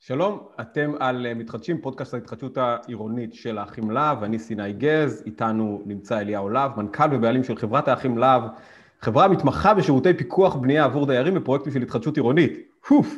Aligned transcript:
שלום, 0.00 0.48
אתם 0.60 0.92
על 1.00 1.26
אה, 1.26 1.34
מתחדשים, 1.34 1.80
פודקאסט 1.80 2.14
ההתחדשות 2.14 2.58
העירונית 2.58 3.34
של 3.34 3.58
האחים 3.58 3.90
להב, 3.90 4.22
אני 4.22 4.38
סיני 4.38 4.72
גז, 4.72 5.22
איתנו 5.26 5.82
נמצא 5.86 6.18
אליהו 6.18 6.48
להב, 6.48 6.80
מנכ"ל 6.80 7.04
ובעלים 7.12 7.44
של 7.44 7.56
חברת 7.56 7.88
האחים 7.88 8.18
להב, 8.18 8.42
חברה 9.00 9.24
המתמחה 9.24 9.74
בשירותי 9.74 10.14
פיקוח 10.14 10.56
בנייה 10.56 10.84
עבור 10.84 11.06
דיירים 11.06 11.34
בפרויקטים 11.34 11.72
של 11.72 11.82
התחדשות 11.82 12.16
עירונית. 12.16 12.52
פוף, 12.88 13.14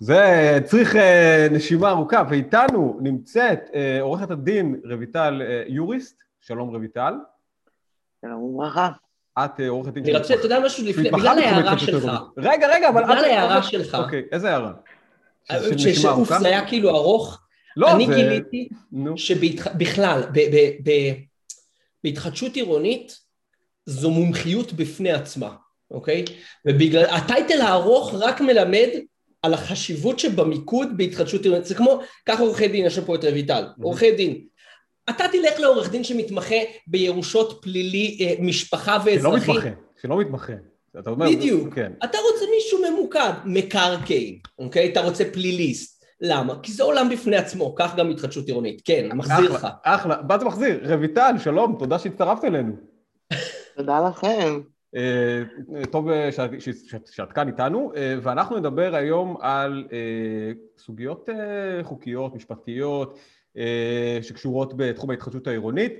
זה 0.00 0.58
צריך 0.64 0.96
אה, 0.96 1.46
נשימה 1.50 1.90
ארוכה, 1.90 2.22
ואיתנו 2.28 2.98
נמצאת 3.02 3.70
אה, 3.74 4.00
עורכת 4.00 4.30
הדין 4.30 4.80
רויטל 4.84 5.42
יוריסט, 5.66 6.22
שלום 6.40 6.68
רויטל. 6.68 7.14
שלום 8.20 8.42
וברכה. 8.42 8.90
את 9.38 9.60
עורכת 9.68 9.92
דין... 9.92 10.04
אני 10.04 10.16
רוצה, 10.16 10.34
אתה 10.34 10.46
יודע 10.46 10.60
משהו 10.64 10.84
לפני, 10.86 11.10
בגלל 11.10 11.38
ההערה 11.38 11.78
שלך. 11.78 12.10
רגע, 12.36 12.68
רגע, 12.74 12.88
אבל... 12.88 13.02
בגלל 13.02 13.24
ההערה 13.24 13.62
שלך. 13.62 13.94
אוקיי, 13.94 14.22
איזה 14.32 14.50
הערה? 14.50 14.72
שאוף 15.94 16.28
זה 16.38 16.48
היה 16.48 16.68
כאילו 16.68 16.90
ארוך, 16.90 17.40
לא, 17.76 17.92
אני 17.92 18.06
זה... 18.06 18.14
גיליתי 18.14 18.68
נו. 18.92 19.18
שבכלל, 19.18 20.22
בהתחדשות 22.04 22.54
עירונית 22.54 23.18
זו 23.86 24.10
מומחיות 24.10 24.72
בפני 24.72 25.12
עצמה, 25.12 25.54
אוקיי? 25.90 26.24
ובגלל, 26.66 27.04
הטייטל 27.04 27.60
הארוך 27.60 28.14
רק 28.14 28.40
מלמד 28.40 28.88
על 29.42 29.54
החשיבות 29.54 30.18
שבמיקוד 30.18 30.88
בהתחדשות 30.96 31.44
עירונית, 31.44 31.66
זה 31.66 31.74
כמו, 31.74 32.00
ככה 32.26 32.42
עורכי 32.42 32.68
דין, 32.68 32.86
יש 32.86 32.98
פה 32.98 33.14
את 33.14 33.24
רויטל, 33.24 33.64
עורכי 33.82 34.12
דין, 34.12 34.44
אתה 35.10 35.24
תלך 35.32 35.60
לעורך 35.60 35.90
דין 35.90 36.04
שמתמחה 36.04 36.54
בירושות 36.86 37.58
פלילי, 37.62 38.18
אה, 38.20 38.34
משפחה 38.40 38.98
ואזרחי. 39.04 39.44
שלא 39.44 39.54
מתמחה, 39.54 39.70
שלא 40.02 40.18
מתמחה. 40.18 40.52
אתה 40.98 41.10
אומר... 41.10 41.26
בדיוק. 41.30 41.74
כן. 41.74 41.92
אתה 42.04 42.18
רוצה 42.32 42.44
מישהו 42.54 42.78
ממוקד, 42.90 43.32
מקרקעין, 43.44 44.38
אוקיי? 44.58 44.92
אתה 44.92 45.00
רוצה 45.00 45.24
פליליסט. 45.32 46.00
למה? 46.20 46.54
כי 46.62 46.72
זה 46.72 46.82
עולם 46.82 47.08
בפני 47.08 47.36
עצמו, 47.36 47.74
כך 47.74 47.96
גם 47.96 48.10
התחדשות 48.10 48.46
עירונית. 48.46 48.82
כן, 48.84 49.08
מחזיר 49.14 49.52
לך. 49.52 49.66
אחלה, 49.82 50.16
מה 50.28 50.38
זה 50.38 50.44
מחזיר? 50.44 50.94
רויטל, 50.94 51.34
שלום, 51.38 51.76
תודה 51.78 51.98
שהצטרפת 51.98 52.44
אלינו. 52.44 52.72
תודה 53.76 54.08
לכם. 54.08 54.60
אה, 54.96 55.42
טוב 55.90 56.08
אה, 56.08 56.30
שאת 57.10 57.32
כאן 57.32 57.48
איתנו, 57.48 57.92
אה, 57.96 58.16
ואנחנו 58.22 58.58
נדבר 58.58 58.94
היום 58.94 59.36
על 59.40 59.86
סוגיות 60.78 61.28
חוקיות, 61.82 62.34
משפטיות, 62.34 63.18
שקשורות 64.22 64.76
בתחום 64.76 65.10
ההתחדשות 65.10 65.46
העירונית. 65.46 65.92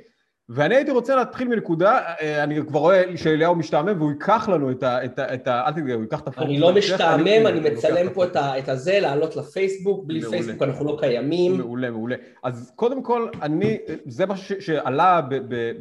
ואני 0.52 0.74
הייתי 0.74 0.90
רוצה 0.90 1.16
להתחיל 1.16 1.48
מנקודה, 1.48 1.98
אה, 2.20 2.44
אני 2.44 2.60
כבר 2.66 2.80
רואה 2.80 3.16
שאליהו 3.16 3.54
משתעמם 3.54 3.98
והוא 3.98 4.10
ייקח 4.10 4.48
לנו 4.48 4.70
את 4.70 4.82
ה... 4.82 5.04
את 5.04 5.18
ה, 5.18 5.34
את 5.34 5.48
ה 5.48 5.66
אל 5.66 5.72
תדאג, 5.72 5.90
הוא 5.90 6.02
ייקח 6.02 6.20
את 6.20 6.28
הפורום. 6.28 6.50
אני 6.50 6.58
לא 6.58 6.74
משתעמם, 6.74 7.26
אני, 7.26 7.48
אני 7.48 7.70
מצלם 7.70 8.12
פה 8.14 8.24
את, 8.24 8.36
ה, 8.36 8.58
את 8.58 8.68
הזה, 8.68 9.00
לעלות 9.00 9.36
לפייסבוק, 9.36 10.04
בלי 10.04 10.20
מעולה. 10.20 10.36
פייסבוק 10.36 10.62
אנחנו 10.62 10.84
לא 10.84 10.96
קיימים. 11.00 11.56
מעולה, 11.56 11.90
מעולה. 11.90 12.16
אז 12.42 12.72
קודם 12.76 13.02
כל, 13.02 13.28
אני, 13.42 13.78
זה 14.06 14.26
מה 14.26 14.36
שעלה 14.36 15.20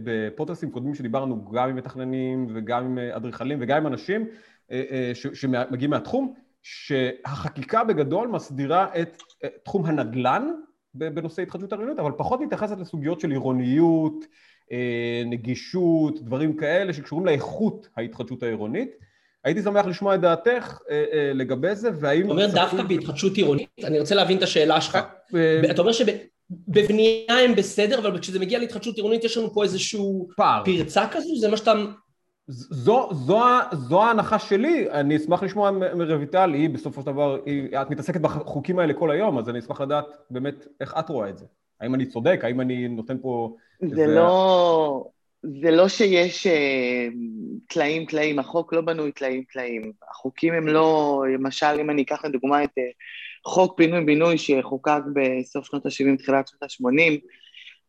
בפודקאסטים 0.04 0.72
קודמים 0.72 0.96
שדיברנו 0.96 1.52
גם 1.52 1.70
עם 1.70 1.76
מתכננים 1.76 2.48
וגם 2.54 2.86
עם 2.86 2.98
אה, 2.98 3.16
אדריכלים 3.16 3.58
וגם 3.62 3.78
עם 3.78 3.88
אנשים 3.88 4.28
אה, 4.72 5.12
שמגיעים 5.14 5.90
מהתחום, 5.90 6.34
שהחקיקה 6.62 7.84
בגדול 7.84 8.28
מסדירה 8.28 8.88
את 9.02 9.22
תחום 9.64 9.86
הנדל"ן 9.86 10.48
בנושא 10.94 11.42
התחדשות 11.42 11.74
עירונית, 11.74 12.00
אבל 12.00 12.12
פחות 12.18 12.42
מתייחסת 12.42 12.78
לסוגיות 12.78 13.20
של 13.20 13.32
עירוניות, 13.32 14.26
נגישות, 15.26 16.22
דברים 16.22 16.58
כאלה 16.58 16.94
שקשורים 16.94 17.26
לאיכות 17.26 17.88
ההתחדשות 17.98 18.44
העירונית. 18.44 18.92
הייתי 19.44 19.62
שמח 19.62 19.86
לשמוע 19.86 20.16
את 20.16 20.22
דעתך 20.22 20.80
אה, 20.90 21.06
אה, 21.14 21.32
לגבי 21.34 21.76
זה, 21.76 21.90
והאם... 22.00 22.22
אתה 22.22 22.32
אומר 22.32 22.48
דווקא 22.54 22.84
בהתחדשות 22.84 23.38
עירונית, 23.38 23.70
אני 23.84 24.00
רוצה 24.00 24.16
להבין 24.16 24.38
את 24.38 24.44
השאלה 24.44 24.82
שלך. 24.82 24.98
אתה 25.72 25.82
אומר 25.82 25.92
שבבנייה 25.92 27.40
הם 27.46 27.56
בסדר, 27.56 28.00
אבל 28.00 28.20
כשזה 28.20 28.40
מגיע 28.40 28.60
להתחדשות 28.60 28.96
עירונית 28.96 29.24
יש 29.24 29.38
לנו 29.38 29.54
פה 29.54 29.64
איזשהו 29.64 30.28
פרצה 30.66 31.08
כזו? 31.12 31.40
זה 31.40 31.48
מה 31.48 31.58
שאתה... 31.58 31.74
זו, 32.52 33.10
זו, 33.14 33.40
זו 33.72 34.04
ההנחה 34.04 34.40
שלי, 34.40 34.92
אני 34.92 35.18
אשמח 35.18 35.44
לשמוע 35.44 35.72
מרויטל, 35.72 36.54
היא 36.54 36.70
בסופו 36.70 37.02
של 37.02 37.08
דבר, 37.08 37.38
היא, 37.46 37.68
את 37.82 37.90
מתעסקת 37.90 38.22
בחוקים 38.22 38.80
האלה 38.80 38.94
כל 38.94 39.12
היום, 39.12 39.38
אז 39.38 39.50
אני 39.50 39.60
אשמח 39.60 39.82
לדעת 39.82 40.06
באמת 40.30 40.68
איך 40.82 40.94
את 41.00 41.10
רואה 41.10 41.30
את 41.30 41.38
זה. 41.38 41.46
האם 41.82 41.96
אני 41.96 42.06
צודק, 42.06 42.40
האם 42.44 42.62
אני 42.62 42.88
נותן 42.88 43.18
פה... 43.22 43.56
זה 43.82 44.02
איזה... 44.02 44.16
לא... 44.16 45.06
זה 45.62 45.72
לא 45.72 45.88
שיש 45.88 46.48
טלאים 47.68 48.04
uh, 48.04 48.10
טלאים, 48.10 48.40
החוק 48.40 48.74
לא 48.74 48.82
בנוי 48.82 49.12
טלאים 49.12 49.44
טלאים. 49.54 49.92
החוקים 50.12 50.54
הם 50.54 50.68
לא, 50.68 51.24
למשל, 51.34 51.80
אם 51.80 51.90
אני 51.90 52.02
אקח 52.02 52.26
לדוגמה 52.26 52.64
את 52.64 52.70
uh, 52.70 52.82
חוק 53.46 53.78
פינוי-בינוי 53.78 54.38
שחוקק 54.38 55.00
בסוף 55.14 55.66
שנות 55.66 55.86
ה-70, 55.86 56.18
תחילת 56.18 56.48
שנות 56.48 56.64
ה-80, 56.64 57.20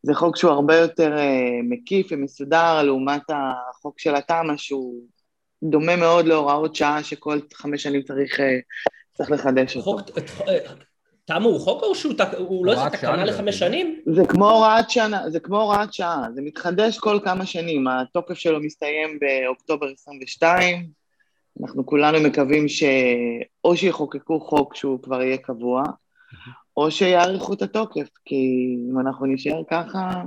זה 0.03 0.15
חוק 0.15 0.37
שהוא 0.37 0.51
הרבה 0.51 0.77
יותר 0.77 1.17
uh, 1.17 1.21
מקיף 1.69 2.07
ומסודר 2.11 2.83
לעומת 2.83 3.23
החוק 3.29 4.01
של 4.01 4.15
התמ"א, 4.15 4.57
שהוא 4.57 5.05
דומה 5.63 5.97
מאוד 5.97 6.27
להוראות 6.27 6.75
שעה 6.75 7.03
שכל 7.03 7.39
חמש 7.55 7.83
שנים 7.83 8.03
צריך, 8.03 8.41
uh, 8.41 8.43
צריך 9.13 9.31
לחדש 9.31 9.77
אותו. 9.77 9.99
חוק, 9.99 10.11
תמ"א 11.31 11.45
הוא 11.45 11.61
חוק 11.61 11.83
או 11.83 11.95
שהוא 11.95 12.67
לא 12.67 12.73
איזה 12.73 12.91
תקנה 12.93 13.25
לחמש 13.25 13.59
שנים? 13.59 14.01
זה 14.07 14.27
כמו 14.27 14.51
הוראת 14.51 14.91
שעה, 14.91 15.31
זה 15.31 15.41
כמו 15.41 15.61
הוראת 15.61 15.93
שעה, 15.93 16.27
זה 16.35 16.43
מתחדש 16.43 16.99
כל 16.99 17.19
כמה 17.25 17.47
שנים, 17.47 17.89
התוקף 17.89 18.35
שלו 18.35 18.61
מסתיים 18.61 19.19
באוקטובר 19.21 19.87
22, 19.87 20.87
אנחנו 21.63 21.87
כולנו 21.87 22.21
מקווים 22.21 22.69
שאו 22.69 23.77
שיחוקקו 23.77 24.41
חוק 24.41 24.75
שהוא 24.75 25.03
כבר 25.03 25.23
יהיה 25.23 25.37
קבוע, 25.37 25.83
או 26.77 26.91
שיאריכו 26.91 27.53
את 27.53 27.63
התוקף, 27.63 28.09
כי 28.25 28.77
אם 28.91 29.01
אנחנו 29.01 29.27
נשאר 29.27 29.63
ככה, 29.71 30.23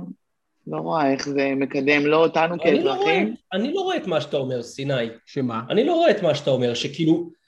לא 0.66 0.76
רואה 0.76 1.12
איך 1.12 1.28
זה 1.28 1.52
מקדם 1.56 2.06
לא 2.06 2.16
אותנו 2.16 2.56
כאזרחים. 2.60 2.76
אני 2.82 2.84
לא, 2.84 2.94
רואה, 2.94 3.22
אני 3.52 3.72
לא 3.72 3.80
רואה 3.80 3.96
את 3.96 4.06
מה 4.06 4.20
שאתה 4.20 4.36
אומר, 4.36 4.62
סיני. 4.62 5.08
שמה? 5.26 5.62
אני 5.70 5.84
לא 5.84 5.94
רואה 5.94 6.10
את 6.10 6.22
מה 6.22 6.34
שאתה 6.34 6.50
אומר, 6.50 6.74
שכאילו... 6.74 7.43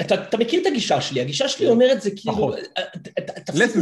אתה, 0.00 0.14
אתה 0.14 0.36
מכיר 0.36 0.60
את 0.62 0.66
הגישה 0.66 1.00
שלי, 1.00 1.20
הגישה 1.20 1.48
שלי 1.48 1.68
אומרת 1.68 2.02
זה 2.02 2.10
כאילו, 2.16 2.52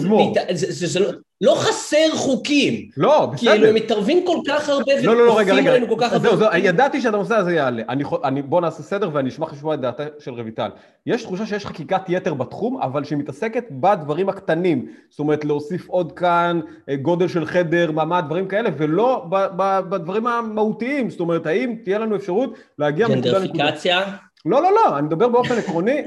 more. 0.04 0.54
זה, 0.54 0.72
זה, 0.72 0.86
זה 0.86 1.00
לא, 1.00 1.10
לא 1.40 1.54
חסר 1.58 2.16
חוקים. 2.16 2.88
לא, 2.96 3.26
בסדר. 3.26 3.50
כאילו 3.50 3.66
הם 3.66 3.74
מתערבים 3.74 4.24
כל 4.26 4.38
כך 4.48 4.68
הרבה 4.68 4.92
לא, 5.02 5.16
לא, 5.16 5.26
לא, 5.26 5.38
רגע, 5.38 5.54
רגע. 5.54 5.86
כל 5.88 5.94
כך 5.98 6.12
הרבה. 6.12 6.28
זהו, 6.28 6.36
זהו, 6.36 6.48
ידעתי 6.58 7.00
שהנושא 7.00 7.34
הזה 7.34 7.54
יעלה. 7.54 7.82
אני, 7.88 8.04
אני, 8.24 8.42
בוא 8.42 8.60
נעשה 8.60 8.82
סדר 8.82 9.10
ואני 9.12 9.28
אשמח 9.28 9.52
לשמוע 9.52 9.74
את 9.74 9.80
דעתה 9.80 10.04
של 10.18 10.30
רויטל. 10.30 10.68
יש 11.06 11.22
תחושה 11.22 11.46
שיש 11.46 11.66
חקיקת 11.66 12.02
יתר 12.08 12.34
בתחום, 12.34 12.82
אבל 12.82 13.04
שהיא 13.04 13.18
מתעסקת 13.18 13.64
בדברים 13.70 14.28
הקטנים. 14.28 14.86
זאת 15.10 15.18
אומרת, 15.18 15.44
להוסיף 15.44 15.88
עוד 15.88 16.12
כאן 16.12 16.60
אה, 16.88 16.96
גודל 16.96 17.28
של 17.28 17.46
חדר, 17.46 17.90
ממ"ד, 17.90 18.22
דברים 18.26 18.48
כאלה, 18.48 18.70
ולא 18.78 19.26
בדברים 19.88 20.26
המהותיים. 20.26 21.10
זאת 21.10 21.20
אומרת, 21.20 21.46
האם 21.46 21.74
תהיה 21.84 21.98
לנו 21.98 22.16
אפשרות 22.16 22.54
להגיע... 22.78 23.08
ג'נדרפיקציה? 23.08 24.00
לא, 24.44 24.62
לא, 24.62 24.72
לא, 24.72 24.98
אני 24.98 25.06
מדבר 25.06 25.28
באופן 25.28 25.54
עקרוני, 25.58 26.02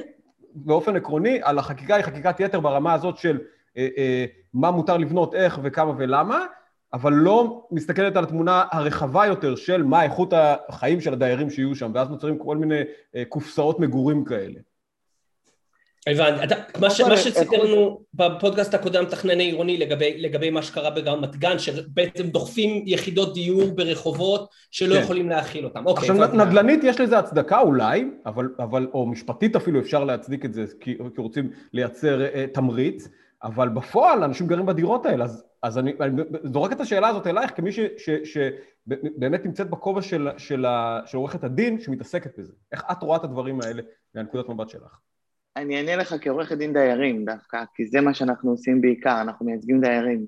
באופן 0.54 0.96
עקרוני, 0.96 1.40
על 1.44 1.60
החקיקה 1.60 1.96
היא 1.96 2.04
חקיקת 2.04 2.40
יתר 2.40 2.60
ברמה 2.60 2.94
הזאת 2.94 3.18
של 3.18 3.40
אה, 3.78 3.88
אה, 3.98 4.26
מה 4.54 4.72
מותר 4.72 4.98
לבנות, 4.98 5.36
איך 5.36 5.60
וכמה 5.64 5.94
ולמה, 5.98 6.46
אבל 6.94 7.14
לא 7.14 7.68
מסתכלת 7.72 8.16
על 8.16 8.24
התמונה 8.24 8.66
הרחבה 8.72 9.26
יותר 9.26 9.56
של 9.56 9.84
מה 9.84 10.04
איכות 10.04 10.34
החיים 10.70 11.02
של 11.02 11.14
הדיירים 11.14 11.50
שיהיו 11.50 11.76
שם, 11.76 11.92
ואז 11.94 12.10
נוצרים 12.10 12.38
כל 12.38 12.58
מיני 12.58 12.82
אה, 13.16 13.24
קופסאות 13.30 13.80
מגורים 13.80 14.26
כאלה. 14.26 14.60
הבנתי, 16.08 16.56
מה, 16.80 16.90
ש, 16.90 17.02
מה 17.02 17.18
שסיפר 17.18 17.64
לנו 17.64 18.00
בפודקאסט 18.14 18.74
הקודם 18.74 19.06
תכנני 19.06 19.44
עירוני 19.44 19.78
לגבי, 19.78 20.18
לגבי 20.18 20.50
מה 20.50 20.62
שקרה 20.62 20.90
ברמת 20.90 21.36
גן, 21.36 21.60
שבעצם 21.60 22.28
דוחפים 22.28 22.84
יחידות 22.86 23.34
דיור 23.34 23.76
ברחובות 23.76 24.50
שלא 24.72 24.96
כן. 24.96 25.02
יכולים 25.02 25.30
להכיל 25.30 25.66
אותם. 25.66 25.86
אוקיי, 25.86 26.10
עכשיו 26.10 26.28
נדל"נית 26.34 26.80
יש 26.84 27.02
לזה 27.02 27.20
הצדקה 27.20 27.60
אולי, 27.60 28.06
אבל, 28.26 28.50
אבל, 28.60 28.88
או 28.94 29.06
משפטית 29.06 29.56
אפילו 29.56 29.80
אפשר 29.80 30.04
להצדיק 30.04 30.46
את 30.46 30.54
זה 30.54 30.66
כי, 30.80 30.98
כי 31.16 31.22
רוצים 31.22 31.52
לייצר 31.74 32.22
uh, 32.26 32.54
תמריץ, 32.54 33.08
אבל 33.44 33.70
בפועל 33.70 34.24
אנשים 34.24 34.48
גרים 34.48 34.66
בדירות 34.66 35.06
האלה, 35.06 35.24
אז, 35.24 35.44
אז 35.64 35.78
אני, 35.78 35.94
אני 36.02 36.22
זורק 36.44 36.72
את 36.72 36.82
השאלה 36.82 37.08
הזאת 37.08 37.28
אלייך 37.28 37.52
כמי 37.56 37.72
שבאמת 38.24 39.46
נמצאת 39.46 39.70
בכובע 39.70 40.02
של, 40.02 40.30
של, 40.38 40.66
של 41.06 41.18
עורכת 41.18 41.44
הדין 41.44 41.80
שמתעסקת 41.80 42.40
בזה. 42.40 42.54
איך 42.72 42.84
את 42.92 43.04
רואה 43.04 43.18
את 43.18 43.24
הדברים 43.24 43.62
האלה 43.62 43.82
מהנקודת 44.16 44.50
מבט 44.50 44.70
שלך? 44.70 45.00
אני 45.58 45.78
אענה 45.78 45.96
לך 45.96 46.16
כעורכת 46.22 46.58
דין 46.58 46.74
דיירים 46.74 47.26
דווקא, 47.26 47.64
כי 47.76 47.88
זה 47.88 48.02
מה 48.02 48.14
שאנחנו 48.14 48.52
עושים 48.52 48.82
בעיקר, 48.82 49.22
אנחנו 49.22 49.46
מייצגים 49.46 49.82
דיירים. 49.82 50.26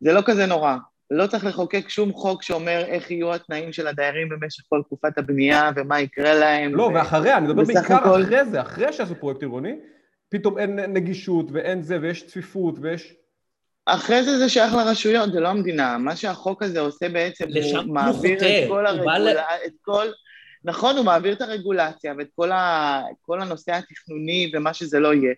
זה 0.00 0.12
לא 0.12 0.20
כזה 0.26 0.46
נורא. 0.46 0.76
לא 1.10 1.26
צריך 1.26 1.44
לחוקק 1.44 1.88
שום 1.88 2.12
חוק 2.12 2.42
שאומר 2.42 2.84
איך 2.86 3.10
יהיו 3.10 3.34
התנאים 3.34 3.72
של 3.72 3.86
הדיירים 3.86 4.28
במשך 4.28 4.62
כל 4.68 4.82
תקופת 4.86 5.18
הבנייה 5.18 5.70
ומה 5.76 6.00
יקרה 6.00 6.34
להם. 6.34 6.74
לא, 6.74 6.82
ו... 6.82 6.94
ואחריה, 6.94 7.36
אני 7.36 7.46
מדבר 7.46 7.64
בעיקר 7.64 7.94
הכל... 7.94 8.22
אחרי 8.22 8.44
זה, 8.44 8.60
אחרי 8.60 8.92
שעשו 8.92 9.14
פרויקט 9.14 9.42
עירוני, 9.42 9.74
פתאום 10.28 10.58
אין 10.58 10.76
נגישות 10.76 11.46
ואין 11.52 11.82
זה 11.82 11.98
ויש 12.02 12.26
צפיפות 12.26 12.74
ויש... 12.80 13.14
אחרי 13.86 14.22
זה 14.22 14.38
זה 14.38 14.48
שייך 14.48 14.74
לרשויות, 14.74 15.32
זה 15.32 15.40
לא 15.40 15.48
המדינה. 15.48 15.98
מה 15.98 16.16
שהחוק 16.16 16.62
הזה 16.62 16.80
עושה 16.80 17.08
בעצם, 17.08 17.44
הוא 17.44 17.94
מעביר 17.94 18.38
את 18.38 18.68
כל 18.68 18.86
הרגולציה, 18.86 19.44
את 19.66 19.72
כל... 19.82 20.06
נכון, 20.66 20.96
הוא 20.96 21.04
מעביר 21.04 21.32
את 21.32 21.40
הרגולציה 21.40 22.14
ואת 22.18 22.26
כל, 22.34 22.52
ה, 22.52 23.02
כל 23.22 23.42
הנושא 23.42 23.72
התכנוני 23.72 24.52
ומה 24.54 24.74
שזה 24.74 24.98
לא 24.98 25.14
יהיה. 25.14 25.34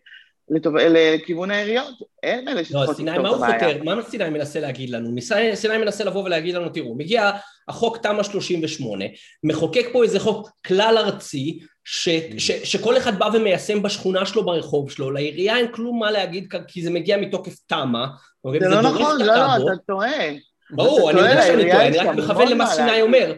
לטוב... 0.51 0.77
לכיוון 0.77 1.51
העיריות, 1.51 1.95
הם 2.23 2.49
אלה 2.49 2.65
שצריכות 2.65 2.99
לפתור 2.99 3.15
את 3.15 3.19
הבעיה. 3.19 3.23
לא, 3.23 3.23
סיני, 3.23 3.23
מה 3.23 3.29
הוא 3.29 3.47
חותר? 3.47 3.83
מה 3.85 4.03
סיני 4.03 4.31
מנסה 4.31 4.61
להגיד 4.61 4.91
לנו? 4.91 5.11
סיני 5.55 5.79
מנסה 5.79 6.05
לבוא 6.05 6.25
ולהגיד 6.25 6.55
לנו, 6.55 6.69
תראו, 6.69 6.95
מגיע 6.95 7.31
החוק 7.69 7.97
תמ"א 7.97 8.23
38, 8.23 9.05
מחוקק 9.45 9.87
פה 9.93 10.03
איזה 10.03 10.21
חוק 10.21 10.51
כלל 10.67 10.95
ארצי, 10.99 11.59
ש, 11.85 12.09
ש, 12.39 12.51
שכל 12.51 12.97
אחד 12.97 13.19
בא 13.19 13.29
ומיישם 13.35 13.83
בשכונה 13.83 14.27
שלו, 14.27 14.45
ברחוב 14.45 14.91
שלו, 14.91 15.11
לעירייה 15.11 15.57
אין 15.57 15.73
כלום 15.73 15.99
מה 15.99 16.11
להגיד, 16.11 16.55
כי 16.69 16.83
זה 16.83 16.91
מגיע 16.91 17.17
מתוקף 17.17 17.55
תמ"א. 17.67 18.07
אוקיי? 18.45 18.61
זה 18.61 18.69
לא 18.69 18.83
נכון, 18.83 19.21
לא, 19.21 19.27
לא, 19.27 19.57
אתה 19.57 19.83
טועה. 19.87 20.31
ברור, 20.71 21.11
אני 21.11 21.21
יודע 21.21 21.43
שאני 21.43 21.73
טועה, 21.73 21.87
אני 21.87 21.99
רק 21.99 22.17
מכוון 22.17 22.49
למה 22.49 22.67
סיני 22.67 23.03
אומר. 23.03 23.35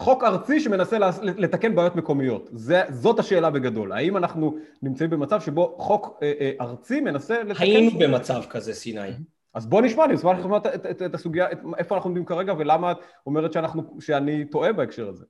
חוק 0.00 0.24
ארצי 0.24 0.60
שמנסה 0.60 0.98
לתקן 1.22 1.74
בעיות 1.74 1.96
מקומיות. 1.96 2.48
זה, 2.52 2.82
זאת 2.88 3.18
השאלה 3.18 3.50
בגדול. 3.50 3.92
האם 3.92 4.16
אנחנו 4.16 4.58
נמצאים 4.82 5.10
במצב 5.10 5.40
שבו 5.40 5.76
חוק 5.78 6.18
אה, 6.22 6.32
אה, 6.40 6.52
ארצי 6.60 7.00
מנסה 7.00 7.42
לתקן... 7.42 7.62
היינו 7.62 7.98
במצב 7.98 8.42
כזה, 8.50 8.74
סיני. 8.74 9.10
אז 9.54 9.66
בוא 9.66 9.82
נשמע, 9.82 10.04
אני 10.04 10.14
אשמח 10.14 10.38
לשמוע 10.38 10.58
את, 10.58 10.66
את, 10.66 10.86
את, 10.86 11.02
את 11.02 11.14
הסוגיה, 11.14 11.52
את, 11.52 11.58
איפה 11.78 11.94
אנחנו 11.94 12.08
עומדים 12.08 12.24
כרגע 12.24 12.54
ולמה 12.58 12.92
את 12.92 12.96
אומרת 13.26 13.52
שאנחנו, 13.52 13.96
שאני 14.00 14.44
טועה 14.44 14.72
בהקשר 14.72 15.08
הזה. 15.08 15.24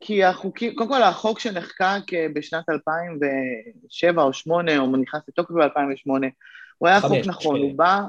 כי 0.00 0.24
החוקים, 0.24 0.74
קודם 0.74 0.90
כל 0.90 1.02
החוק 1.02 1.40
שנחקק 1.40 2.14
אה, 2.14 2.26
בשנת 2.34 2.68
2007 2.68 4.22
או 4.22 4.28
2008, 4.28 4.78
או 4.78 4.96
נכנס 4.96 5.22
לתוקף 5.28 5.50
ב-2008, 5.50 6.10
הוא 6.78 6.88
היה 6.88 7.00
חוק 7.00 7.26
נכון, 7.26 7.60
הוא 7.60 7.78
בא, 7.78 8.00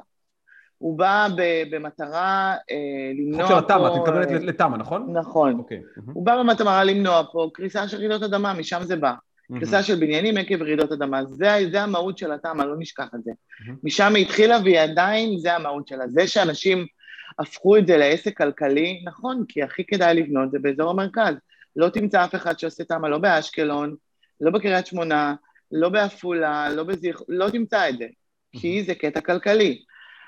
הוא 0.78 0.98
בא 0.98 1.28
במטרה 1.72 2.56
אה, 2.72 3.12
למנוע 3.18 3.48
פה... 3.48 3.48
חוק 3.48 3.70
של 3.70 3.74
התמ"א, 3.74 3.88
את 3.88 3.92
מתכוונת 4.00 4.32
אה, 4.32 4.40
לתמ"א, 4.40 4.78
נכון? 4.78 5.18
נכון. 5.18 5.54
אוקיי. 5.60 5.82
הוא 6.14 6.26
בא 6.26 6.38
במטרה 6.38 6.84
למנוע 6.84 7.24
פה 7.32 7.50
קריסה 7.54 7.88
של 7.88 7.98
רעידות 7.98 8.24
אדמה, 8.24 8.54
משם 8.54 8.80
זה 8.84 8.96
בא. 8.96 9.14
קריסה 9.54 9.84
של 9.84 9.96
בניינים 9.96 10.38
עקב 10.38 10.62
רעידות 10.62 10.92
אדמה. 10.92 11.26
זה, 11.26 11.58
זה 11.72 11.82
המהות 11.82 12.18
של 12.18 12.32
התמ"א, 12.32 12.64
לא 12.64 12.76
נשכח 12.80 13.08
את 13.16 13.24
זה. 13.24 13.32
משם 13.84 14.16
היא 14.16 14.26
התחילה 14.26 14.58
והיא 14.64 14.80
עדיין, 14.80 15.40
זה 15.40 15.56
המהות 15.56 15.88
שלה. 15.88 16.08
זה 16.08 16.28
שאנשים 16.28 16.86
הפכו 17.40 17.78
את 17.78 17.88
זה 17.88 17.98
לעסק 17.98 18.38
כלכלי, 18.38 19.04
נכון, 19.06 19.44
כי 19.48 19.64
הכי 19.64 19.84
כדאי 19.86 20.16
לבנות 20.16 20.52
זה 20.52 20.60
באזור 20.60 20.90
המרכז. 20.90 21.36
לא 21.76 21.90
תמצא 21.90 22.24
אף 22.24 22.36
אחד 22.36 22.60
שעושה 22.60 22.84
תמ"א, 22.84 23.08
לא 23.08 23.18
באשקלון, 23.18 23.96
לא 24.42 24.52
בקריית 24.52 24.88
שמונה, 24.88 25.36
לא 25.72 25.90
בעפולה, 25.90 26.70
לא 26.70 26.84
בזיכ... 26.84 27.22
לא 27.28 27.50
תמצא 27.50 27.90
את 27.90 27.98
זה, 27.98 28.06
כי 28.52 28.84
זה 28.84 28.96
קטע 28.96 29.22
כלכלי. 29.22 29.82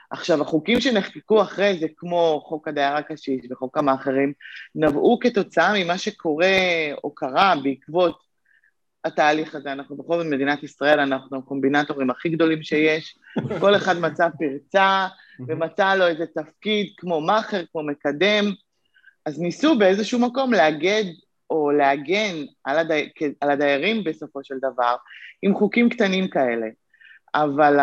עכשיו, 0.09 0.41
החוקים 0.41 0.81
שנחקקו 0.81 1.41
אחרי 1.41 1.77
זה, 1.79 1.87
כמו 1.97 2.41
חוק 2.45 2.67
הדייר 2.67 2.95
הקשיש 2.95 3.45
וחוק 3.51 3.75
כמה 3.75 3.93
אחרים, 3.93 4.33
נבעו 4.75 5.19
כתוצאה 5.19 5.73
ממה 5.75 5.97
שקורה 5.97 6.47
או 7.03 7.15
קרה 7.15 7.55
בעקבות 7.63 8.19
התהליך 9.05 9.55
הזה. 9.55 9.71
אנחנו 9.71 9.97
בכל 9.97 10.17
זאת 10.17 10.25
מדינת 10.25 10.63
ישראל, 10.63 10.99
אנחנו 10.99 11.37
הקומבינטורים 11.37 12.09
הכי 12.09 12.29
גדולים 12.29 12.63
שיש, 12.63 13.17
כל 13.59 13.75
אחד 13.75 13.99
מצא 13.99 14.27
פרצה 14.39 15.07
ומצא 15.47 15.95
לו 15.95 16.07
איזה 16.07 16.25
תפקיד 16.25 16.87
כמו 16.97 17.21
מאכר, 17.21 17.61
כמו 17.71 17.83
מקדם, 17.83 18.45
אז 19.25 19.39
ניסו 19.39 19.77
באיזשהו 19.77 20.19
מקום 20.19 20.53
לאגד 20.53 21.03
או 21.49 21.71
להגן 21.71 22.35
על, 22.63 22.79
הדי... 22.79 23.09
על 23.41 23.51
הדיירים 23.51 24.03
בסופו 24.03 24.43
של 24.43 24.55
דבר 24.57 24.95
עם 25.41 25.55
חוקים 25.55 25.89
קטנים 25.89 26.27
כאלה. 26.27 26.67
אבל 27.35 27.77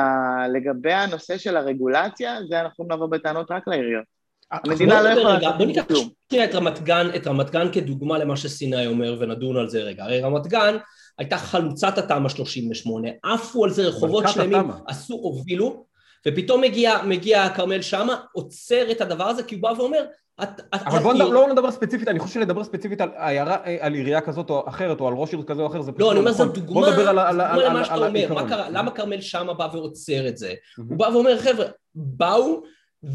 לגבי 0.54 0.93
הנושא 0.93 1.38
של 1.38 1.56
הרגולציה, 1.56 2.38
זה 2.48 2.60
אנחנו 2.60 2.72
יכולים 2.72 2.90
לבוא 2.90 3.06
בטענות 3.06 3.50
רק 3.50 3.69
לעיריות. 3.69 4.04
המדינה 4.52 5.02
לא 5.02 5.08
יכולה 5.08 5.38
לעשות 5.38 5.58
בוא 5.58 5.66
ניקח 5.66 5.84
שנייה 6.31 6.44
את 6.44 6.54
רמת 6.54 6.82
גן, 6.82 7.06
את 7.16 7.26
רמת 7.26 7.50
גן 7.50 7.72
כדוגמה 7.72 8.19
למה 8.19 8.37
שסיני 8.37 8.87
אומר 8.87 9.16
ונדון 9.20 9.56
על 9.56 9.69
זה 9.69 9.82
רגע. 9.82 10.04
הרי 10.04 10.20
רמת 10.20 10.46
גן 10.46 10.76
הייתה 11.19 11.38
חלוצת 11.38 11.98
התמ"א 11.98 12.28
38, 12.28 13.08
עפו 13.22 13.64
על 13.64 13.70
זה 13.70 13.82
רחובות 13.82 14.25
שלמים, 14.28 14.70
עשו, 14.87 15.14
הובילו, 15.14 15.87
ופתאום 16.28 16.60
מגיע, 16.60 17.02
מגיע 17.02 17.48
כרמל 17.48 17.82
שאמה, 17.82 18.16
עוצר 18.32 18.90
את 18.90 19.00
הדבר 19.00 19.25
הזה 19.25 19.43
כי 19.43 19.54
הוא 19.54 19.62
בא 19.62 19.72
ואומר 19.78 20.04
אבל 20.73 20.99
בואו 20.99 21.33
לא 21.33 21.49
נדבר 21.53 21.71
ספציפית, 21.71 22.09
אני 22.09 22.19
חושב 22.19 22.35
שלדבר 22.35 22.65
ספציפית 22.65 23.00
על 23.00 23.11
עיירה, 23.17 23.56
על 23.81 23.94
עירייה 23.94 24.21
כזאת 24.21 24.50
או 24.50 24.69
אחרת, 24.69 25.00
או 25.00 25.09
על 25.09 25.15
ראש 25.15 25.33
עיר 25.33 25.43
כזה 25.43 25.62
או 25.62 25.67
אחר, 25.67 25.83
זה 25.83 25.93
פשוט 25.93 26.00
לא, 26.00 26.12
אני 26.12 26.21
אומר, 26.21 26.33
זו 26.33 26.44
נכון. 26.44 26.55
דוגמה, 26.55 26.91
דוגמה 26.91 27.33
למה 27.33 27.85
שאתה 27.85 28.06
אומר, 28.06 28.29
למה 28.71 28.91
כרמל 28.91 29.21
שאמה 29.21 29.55
בא 29.55 29.69
ועוצר 29.73 30.29
את 30.29 30.37
זה? 30.37 30.55
הוא 30.77 30.99
בא 30.99 31.05
ואומר, 31.05 31.38
חבר'ה, 31.38 31.67
באו 31.94 32.62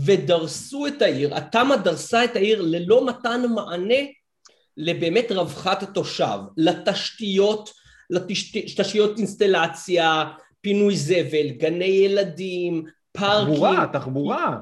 ודרסו 0.06 0.88
את 0.88 1.02
העיר, 1.02 1.36
התמ"א 1.36 1.76
דרסה 1.76 2.24
את 2.24 2.36
העיר 2.36 2.62
ללא 2.62 3.06
מתן 3.06 3.42
מענה 3.56 4.04
לבאמת 4.78 5.32
רווחת 5.32 5.84
התושב, 5.84 6.40
לתשתיות, 6.58 7.70
לתשתיות 8.10 9.18
אינסטלציה, 9.18 10.24
פינוי 10.62 10.96
זבל, 10.96 11.50
גני 11.58 11.86
ילדים, 11.86 12.84
פארקים. 13.12 13.54
תחבורה, 13.54 13.86
תחבורה. 13.94 14.58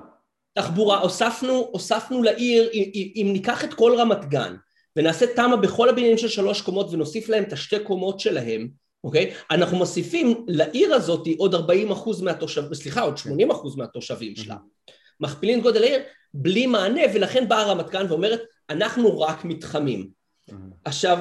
תחבורה, 0.53 0.99
הוספנו, 0.99 1.69
הוספנו 1.71 2.23
לעיר, 2.23 2.69
אם 3.15 3.29
ניקח 3.33 3.63
את 3.63 3.73
כל 3.73 3.95
רמת 3.97 4.25
גן 4.25 4.55
ונעשה 4.95 5.25
תמ"א 5.35 5.55
בכל 5.55 5.89
הבניינים 5.89 6.17
של 6.17 6.27
שלוש 6.27 6.61
קומות 6.61 6.93
ונוסיף 6.93 7.29
להם 7.29 7.43
את 7.43 7.53
השתי 7.53 7.79
קומות 7.79 8.19
שלהם, 8.19 8.69
אוקיי? 9.03 9.33
אנחנו 9.51 9.77
מוסיפים 9.77 10.45
לעיר 10.47 10.93
הזאת 10.93 11.27
עוד 11.37 11.55
40 11.55 11.91
אחוז 11.91 12.21
מהתושבים, 12.21 12.73
סליחה, 12.73 13.01
עוד 13.01 13.17
80 13.17 13.51
אחוז 13.51 13.75
מהתושבים 13.75 14.35
שלה. 14.35 14.55
מכפילים 15.19 15.57
את 15.57 15.63
גודל 15.63 15.83
העיר 15.83 15.99
בלי 16.33 16.67
מענה, 16.67 17.01
ולכן 17.13 17.49
באה 17.49 17.63
רמת 17.63 17.89
גן 17.89 18.05
ואומרת, 18.09 18.41
אנחנו 18.69 19.19
רק 19.19 19.45
מתחמים. 19.45 20.09
עכשיו, 20.85 21.19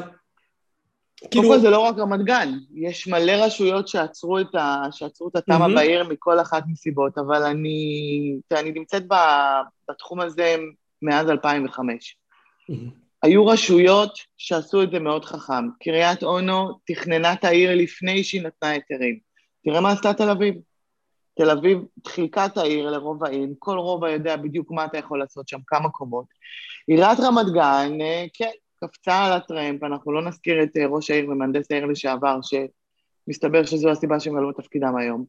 כאילו... 1.31 1.43
קודם 1.43 1.55
כל 1.55 1.61
זה 1.61 1.71
לא 1.71 1.79
רק 1.79 1.99
רמת 1.99 2.21
גן, 2.21 2.53
יש 2.75 3.09
מלא 3.09 3.33
רשויות 3.33 3.89
שעצרו 3.89 4.39
את, 4.39 4.55
ה... 4.55 4.85
שעצרו 4.91 5.29
את 5.29 5.37
התמ"א 5.37 5.67
mm-hmm. 5.67 5.75
בעיר 5.75 6.09
מכל 6.09 6.41
אחת 6.41 6.63
מסיבות, 6.67 7.19
אבל 7.19 7.43
אני, 7.43 8.37
אני 8.53 8.73
נמצאת 8.73 9.03
ב... 9.09 9.15
בתחום 9.91 10.21
הזה 10.21 10.57
מאז 11.03 11.31
2005. 11.31 12.17
Mm-hmm. 12.71 12.75
היו 13.23 13.47
רשויות 13.47 14.19
שעשו 14.37 14.83
את 14.83 14.91
זה 14.91 14.99
מאוד 14.99 15.25
חכם. 15.25 15.69
קריית 15.81 16.23
אונו 16.23 16.79
תכננה 16.87 17.33
את 17.33 17.45
העיר 17.45 17.75
לפני 17.75 18.25
שהיא 18.25 18.43
נתנה 18.43 18.71
היתרים. 18.71 19.19
תראה 19.65 19.81
מה 19.81 19.93
עשתה 19.93 20.15
תל 20.15 20.31
אביב. 20.31 20.55
תל 21.39 21.51
אביב 21.51 21.79
חילקה 22.07 22.47
את 22.47 22.57
העיר 22.57 22.91
לרובעים, 22.91 23.55
כל 23.59 23.79
רובע 23.79 24.11
יודע 24.11 24.37
בדיוק 24.37 24.71
מה 24.71 24.85
אתה 24.85 24.99
יכול 24.99 25.19
לעשות 25.19 25.49
שם, 25.49 25.59
כמה 25.67 25.89
קומות. 25.89 26.27
עיריית 26.87 27.21
רמת 27.21 27.47
גן, 27.47 28.01
אה, 28.01 28.27
כן, 28.35 28.51
קפצה 28.85 29.25
על 29.25 29.33
הטרמפ, 29.33 29.83
אנחנו 29.83 30.13
לא 30.13 30.23
נזכיר 30.23 30.63
את 30.63 30.77
אה, 30.77 30.87
ראש 30.87 31.11
העיר 31.11 31.31
ומהנדס 31.31 31.67
העיר 31.71 31.87
לשעבר, 31.87 32.39
שמסתבר 32.43 33.65
שזו 33.65 33.91
הסיבה 33.91 34.21
שהם 34.21 34.37
עלו 34.37 34.49
בתפקידם 34.49 34.97
היום. 34.97 35.25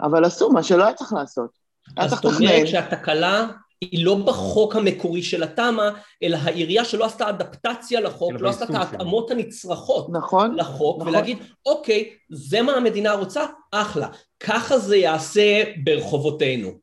אבל 0.00 0.24
עשו 0.24 0.50
מה 0.50 0.62
שלא 0.62 0.84
היה 0.84 0.94
צריך 0.94 1.12
לעשות. 1.12 1.50
אז 1.96 2.10
זאת 2.10 2.24
אומרת 2.24 2.66
שהתקלה 2.66 3.46
היא 3.80 4.06
לא 4.06 4.14
בחוק 4.26 4.76
המקורי 4.76 5.22
של 5.22 5.42
התמ"א, 5.42 5.90
אלא 6.22 6.36
העירייה 6.36 6.84
שלא 6.84 7.04
עשתה 7.04 7.28
אדפטציה 7.28 8.00
לחוק, 8.00 8.32
לא 8.40 8.48
עשתה 8.48 8.64
את 8.64 8.70
ההתאמות 8.70 9.30
הנצרכות 9.30 10.08
נכון, 10.12 10.56
לחוק, 10.56 10.96
נכון. 11.00 11.08
ולהגיד, 11.08 11.38
אוקיי, 11.66 12.10
זה 12.30 12.62
מה 12.62 12.72
המדינה 12.72 13.12
רוצה, 13.12 13.46
אחלה. 13.72 14.08
ככה 14.40 14.78
זה 14.78 14.96
יעשה 14.96 15.64
ברחובותינו. 15.84 16.78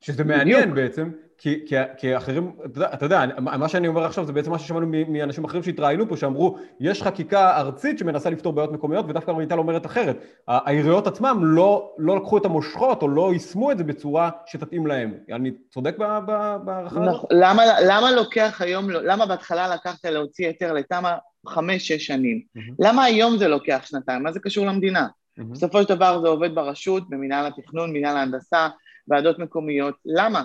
שזה 0.00 0.24
מעניין 0.24 0.74
בעצם, 0.74 1.10
כי, 1.38 1.64
כי, 1.66 1.76
כי 1.96 2.16
אחרים, 2.16 2.52
אתה 2.64 2.78
יודע, 2.78 2.92
אתה 2.92 3.06
יודע, 3.06 3.24
מה 3.38 3.68
שאני 3.68 3.88
אומר 3.88 4.04
עכשיו 4.04 4.24
זה 4.24 4.32
בעצם 4.32 4.50
מה 4.50 4.58
ששמענו 4.58 4.86
מאנשים 5.08 5.44
אחרים 5.44 5.62
שהתראיינו 5.62 6.08
פה, 6.08 6.16
שאמרו, 6.16 6.58
יש 6.80 7.02
חקיקה 7.02 7.56
ארצית 7.56 7.98
שמנסה 7.98 8.30
לפתור 8.30 8.52
בעיות 8.52 8.72
מקומיות, 8.72 9.04
ודווקא 9.08 9.30
רויטל 9.30 9.58
אומרת 9.58 9.86
אחרת. 9.86 10.16
העיריות 10.48 11.06
עצמם 11.06 11.40
לא, 11.42 11.94
לא 11.98 12.16
לקחו 12.16 12.38
את 12.38 12.44
המושכות, 12.44 13.02
או 13.02 13.08
לא 13.08 13.32
יישמו 13.32 13.70
את 13.72 13.78
זה 13.78 13.84
בצורה 13.84 14.30
שתתאים 14.46 14.86
להם. 14.86 15.14
אני 15.32 15.50
צודק 15.70 15.98
בהערכה 15.98 17.00
הזאת? 17.00 17.14
נכון. 17.14 17.30
למה, 17.32 17.62
למה 17.86 18.10
לוקח 18.10 18.60
היום, 18.60 18.90
למה 18.90 19.26
בהתחלה 19.26 19.74
לקחת 19.74 20.04
להוציא 20.04 20.46
היתר 20.46 20.72
לתמ"א 20.72 21.14
חמש-שש 21.48 22.06
שנים? 22.06 22.42
למה 22.78 23.04
היום 23.04 23.38
זה 23.38 23.48
לוקח 23.48 23.80
שנתיים? 23.84 24.22
מה 24.22 24.32
זה 24.32 24.40
קשור 24.40 24.66
למדינה? 24.66 25.06
בסופו 25.38 25.82
של 25.82 25.88
דבר 25.88 26.20
זה 26.20 26.28
עובד 26.28 26.54
ברשות, 26.54 27.10
במנהל 27.10 27.46
התכנון, 27.46 27.92
מנהל 27.92 28.16
ההנדסה, 28.16 28.68
ועדות 29.08 29.38
מקומיות. 29.38 29.94
למה? 30.06 30.44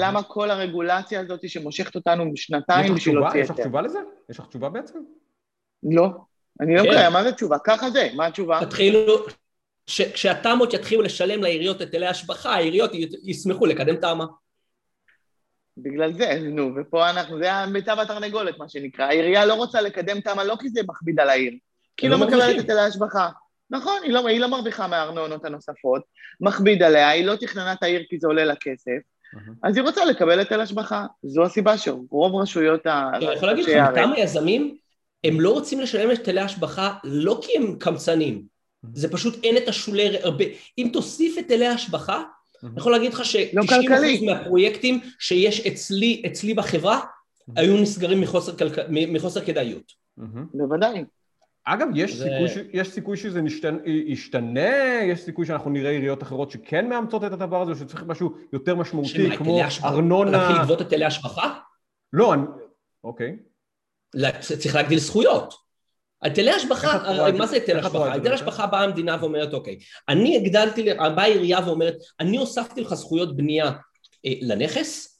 למה 0.00 0.22
כל 0.22 0.50
הרגולציה 0.50 1.20
הזאת 1.20 1.48
שמושכת 1.48 1.94
אותנו 1.94 2.32
בשנתיים 2.32 2.94
בשביל 2.94 3.14
להוציא 3.14 3.40
היתר? 3.40 3.52
יש 3.52 3.58
לך 3.58 3.60
תשובה 3.60 3.82
לזה? 3.82 3.98
יש 4.30 4.38
לך 4.38 4.46
תשובה 4.46 4.68
בעצם? 4.68 4.98
לא. 5.82 6.08
אני 6.60 6.74
לא 6.74 6.80
יודע, 6.80 7.06
כן. 7.06 7.12
מה 7.12 7.24
זה 7.24 7.32
תשובה? 7.32 7.56
ככה 7.64 7.90
זה, 7.90 8.08
מה 8.14 8.26
התשובה? 8.26 8.60
תתחילו, 8.66 9.26
כשהתמ"אות 9.86 10.74
יתחילו 10.74 11.02
לשלם 11.02 11.42
לעיריות 11.42 11.80
היטלי 11.80 12.06
השבחה, 12.06 12.54
העיריות 12.54 12.90
ישמחו 13.24 13.66
לקדם 13.66 13.96
תמ"א. 13.96 14.24
בגלל 15.76 16.12
זה, 16.12 16.38
נו, 16.42 16.70
ופה 16.76 17.10
אנחנו, 17.10 17.38
זה 17.38 17.52
הביצה 17.52 17.94
והתרנגולת, 17.98 18.58
מה 18.58 18.68
שנקרא. 18.68 19.04
העירייה 19.04 19.46
לא 19.46 19.54
רוצה 19.54 19.80
לקדם 19.80 20.20
תמ"א 20.20 20.42
לא 20.42 20.56
כי 20.60 20.68
זה 20.68 20.80
מכביד 20.88 21.20
על 21.20 21.28
העיר, 21.30 21.52
כי 21.96 22.06
היא 22.06 22.10
לא, 22.10 22.20
לא 22.20 22.26
מקבלת 22.26 22.56
היטלי 22.56 22.80
השבחה. 22.80 23.28
נכון, 23.70 24.00
היא 24.02 24.12
לא, 24.12 24.28
היא 24.28 24.40
לא 24.40 24.48
מרוויחה 24.48 24.86
מהארנונות 24.86 25.44
הנוספות, 25.44 26.02
מכביד 26.40 26.82
עליה, 26.82 27.08
היא 27.08 27.24
לא 27.24 27.36
תכננה 27.36 27.72
את 27.72 27.82
העיר 27.82 28.02
כי 28.08 28.18
זה 28.18 28.26
עולה 28.26 28.44
לה 28.44 28.54
כסף, 28.56 28.98
אז 29.62 29.76
היא 29.76 29.84
רוצה 29.84 30.04
לקבל 30.04 30.38
היטל 30.38 30.60
השבחה. 30.60 31.06
זו 31.22 31.44
הסיבה 31.44 31.78
שרוב 31.78 32.34
רשויות 32.34 32.86
ה... 32.86 33.10
אני 33.14 33.24
יכול 33.24 33.48
להגיד 33.48 33.64
לך, 33.64 33.94
כמה 33.94 34.18
יזמים, 34.18 34.76
הם 35.24 35.40
לא 35.40 35.50
רוצים 35.50 35.80
לשלם 35.80 36.10
היטלי 36.10 36.40
השבחה 36.40 36.94
לא 37.04 37.40
כי 37.42 37.56
הם 37.56 37.76
קמצנים, 37.78 38.42
זה 38.94 39.12
פשוט 39.12 39.44
אין 39.44 39.56
את 39.56 39.68
השולי... 39.68 40.18
הרבה... 40.22 40.44
אם 40.78 40.90
תוסיף 40.92 41.36
היטלי 41.36 41.66
השבחה, 41.66 42.22
אני 42.62 42.70
יכול 42.76 42.92
להגיד 42.92 43.14
לך 43.14 43.18
לא 43.18 43.24
ש-90% 43.24 43.68
כלכלי. 43.68 44.26
מהפרויקטים 44.26 45.00
שיש 45.18 45.66
אצלי, 45.66 46.22
אצלי 46.26 46.54
בחברה, 46.54 47.00
היו 47.56 47.76
נסגרים 47.76 48.20
מחוסר, 48.20 48.56
כלכ... 48.56 48.78
מחוסר 48.88 49.44
כדאיות. 49.44 49.92
בוודאי. 50.54 51.04
אגב, 51.64 51.88
יש, 51.94 52.14
זה- 52.14 52.24
סיכוי 52.24 52.48
ש... 52.48 52.68
יש 52.72 52.88
סיכוי 52.88 53.16
שזה 53.16 53.42
נשתנ... 53.42 53.76
ישתנה? 53.86 55.02
יש 55.02 55.20
סיכוי 55.20 55.46
שאנחנו 55.46 55.70
נראה 55.70 55.90
עיריות 55.90 56.22
אחרות 56.22 56.50
שכן 56.50 56.88
מאמצות 56.88 57.24
את 57.24 57.32
הדבר 57.32 57.62
הזה, 57.62 57.72
או 57.72 57.76
שצריך 57.76 58.02
משהו 58.06 58.34
יותר 58.52 58.74
משמעותי, 58.74 59.08
שמה, 59.08 59.36
כמו 59.36 59.60
השבחה? 59.64 59.88
ארנונה... 59.88 60.30
להתחיל 60.30 60.56
לגבות 60.56 60.80
היטלי 60.80 61.04
השבחה? 61.04 61.54
לא, 62.12 62.34
אני... 62.34 62.42
אוקיי. 63.04 63.36
צריך 64.40 64.74
להגדיל 64.74 64.98
זכויות. 64.98 65.54
היטלי 66.22 66.50
השבחה, 66.50 66.98
מה 67.38 67.46
זה? 67.46 67.54
היטל 67.56 67.78
השבחה? 67.78 68.12
היטל? 68.12 68.32
השבחה 68.32 68.66
באה 68.66 68.84
המדינה 68.84 69.16
ואומרת, 69.20 69.54
אוקיי, 69.54 69.78
אני 70.08 70.36
הגדלתי, 70.36 70.94
באה 70.94 71.22
העירייה 71.22 71.58
ואומרת, 71.66 71.94
אני 72.20 72.36
הוספתי 72.36 72.80
לך 72.80 72.94
זכויות 72.94 73.36
בנייה 73.36 73.72
אה, 74.26 74.32
לנכס. 74.40 75.11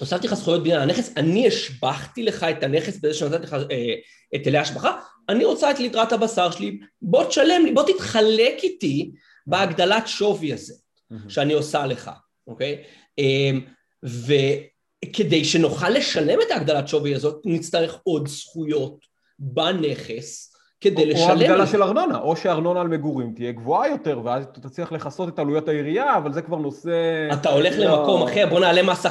הוספתי 0.00 0.26
לך 0.26 0.34
זכויות 0.34 0.62
בנייה 0.62 0.78
לנכס, 0.78 1.12
אני 1.16 1.46
השבחתי 1.46 2.22
לך 2.22 2.42
את 2.42 2.62
הנכס 2.62 2.96
בזה 2.96 3.14
שנתתי 3.14 3.46
לך 3.46 3.52
אה, 3.52 3.94
היטלי 4.32 4.58
השבחה, 4.58 5.00
אני 5.28 5.44
רוצה 5.44 5.70
את 5.70 5.78
ליטרת 5.78 6.12
הבשר 6.12 6.50
שלי, 6.50 6.80
בוא 7.02 7.24
תשלם 7.24 7.64
לי, 7.64 7.72
בוא 7.72 7.82
תתחלק 7.92 8.54
איתי 8.62 9.12
בהגדלת 9.46 10.08
שווי 10.08 10.52
הזה. 10.52 10.74
מהמם. 11.10 11.30
שאני 11.30 11.52
עושה 11.52 11.86
לך, 11.86 12.10
אוקיי? 12.46 12.82
אמ, 13.18 13.60
וכדי 14.04 15.44
שנוכל 15.44 15.88
לשלם 15.90 16.38
את 16.46 16.50
ההגדלת 16.50 16.88
שווי 16.88 17.14
הזאת, 17.14 17.42
נצטרך 17.44 18.00
עוד 18.02 18.28
זכויות 18.28 19.04
בנכס 19.38 20.49
כדי 20.80 21.02
או 21.02 21.08
לשלם. 21.08 21.30
הגדלה 21.30 21.54
על- 21.60 21.66
של 21.66 21.82
ארנונה, 21.82 22.18
או 22.18 22.36
שארנונה 22.36 22.80
על 22.80 22.88
מגורים 22.88 23.32
תהיה 23.36 23.52
גבוהה 23.52 23.88
יותר, 23.88 24.20
ואז 24.24 24.44
אתה 24.44 24.60
תצליח 24.60 24.92
לכסות 24.92 25.28
את 25.28 25.38
עלויות 25.38 25.68
העירייה, 25.68 26.16
אבל 26.16 26.32
זה 26.32 26.42
כבר 26.42 26.56
נושא... 26.56 26.90
אתה 27.32 27.48
הולך 27.48 27.74
לא. 27.78 27.84
למקום 27.84 28.22
אחר, 28.22 28.46
בוא 28.50 28.60
נעלה 28.60 28.82
מס 28.82 29.04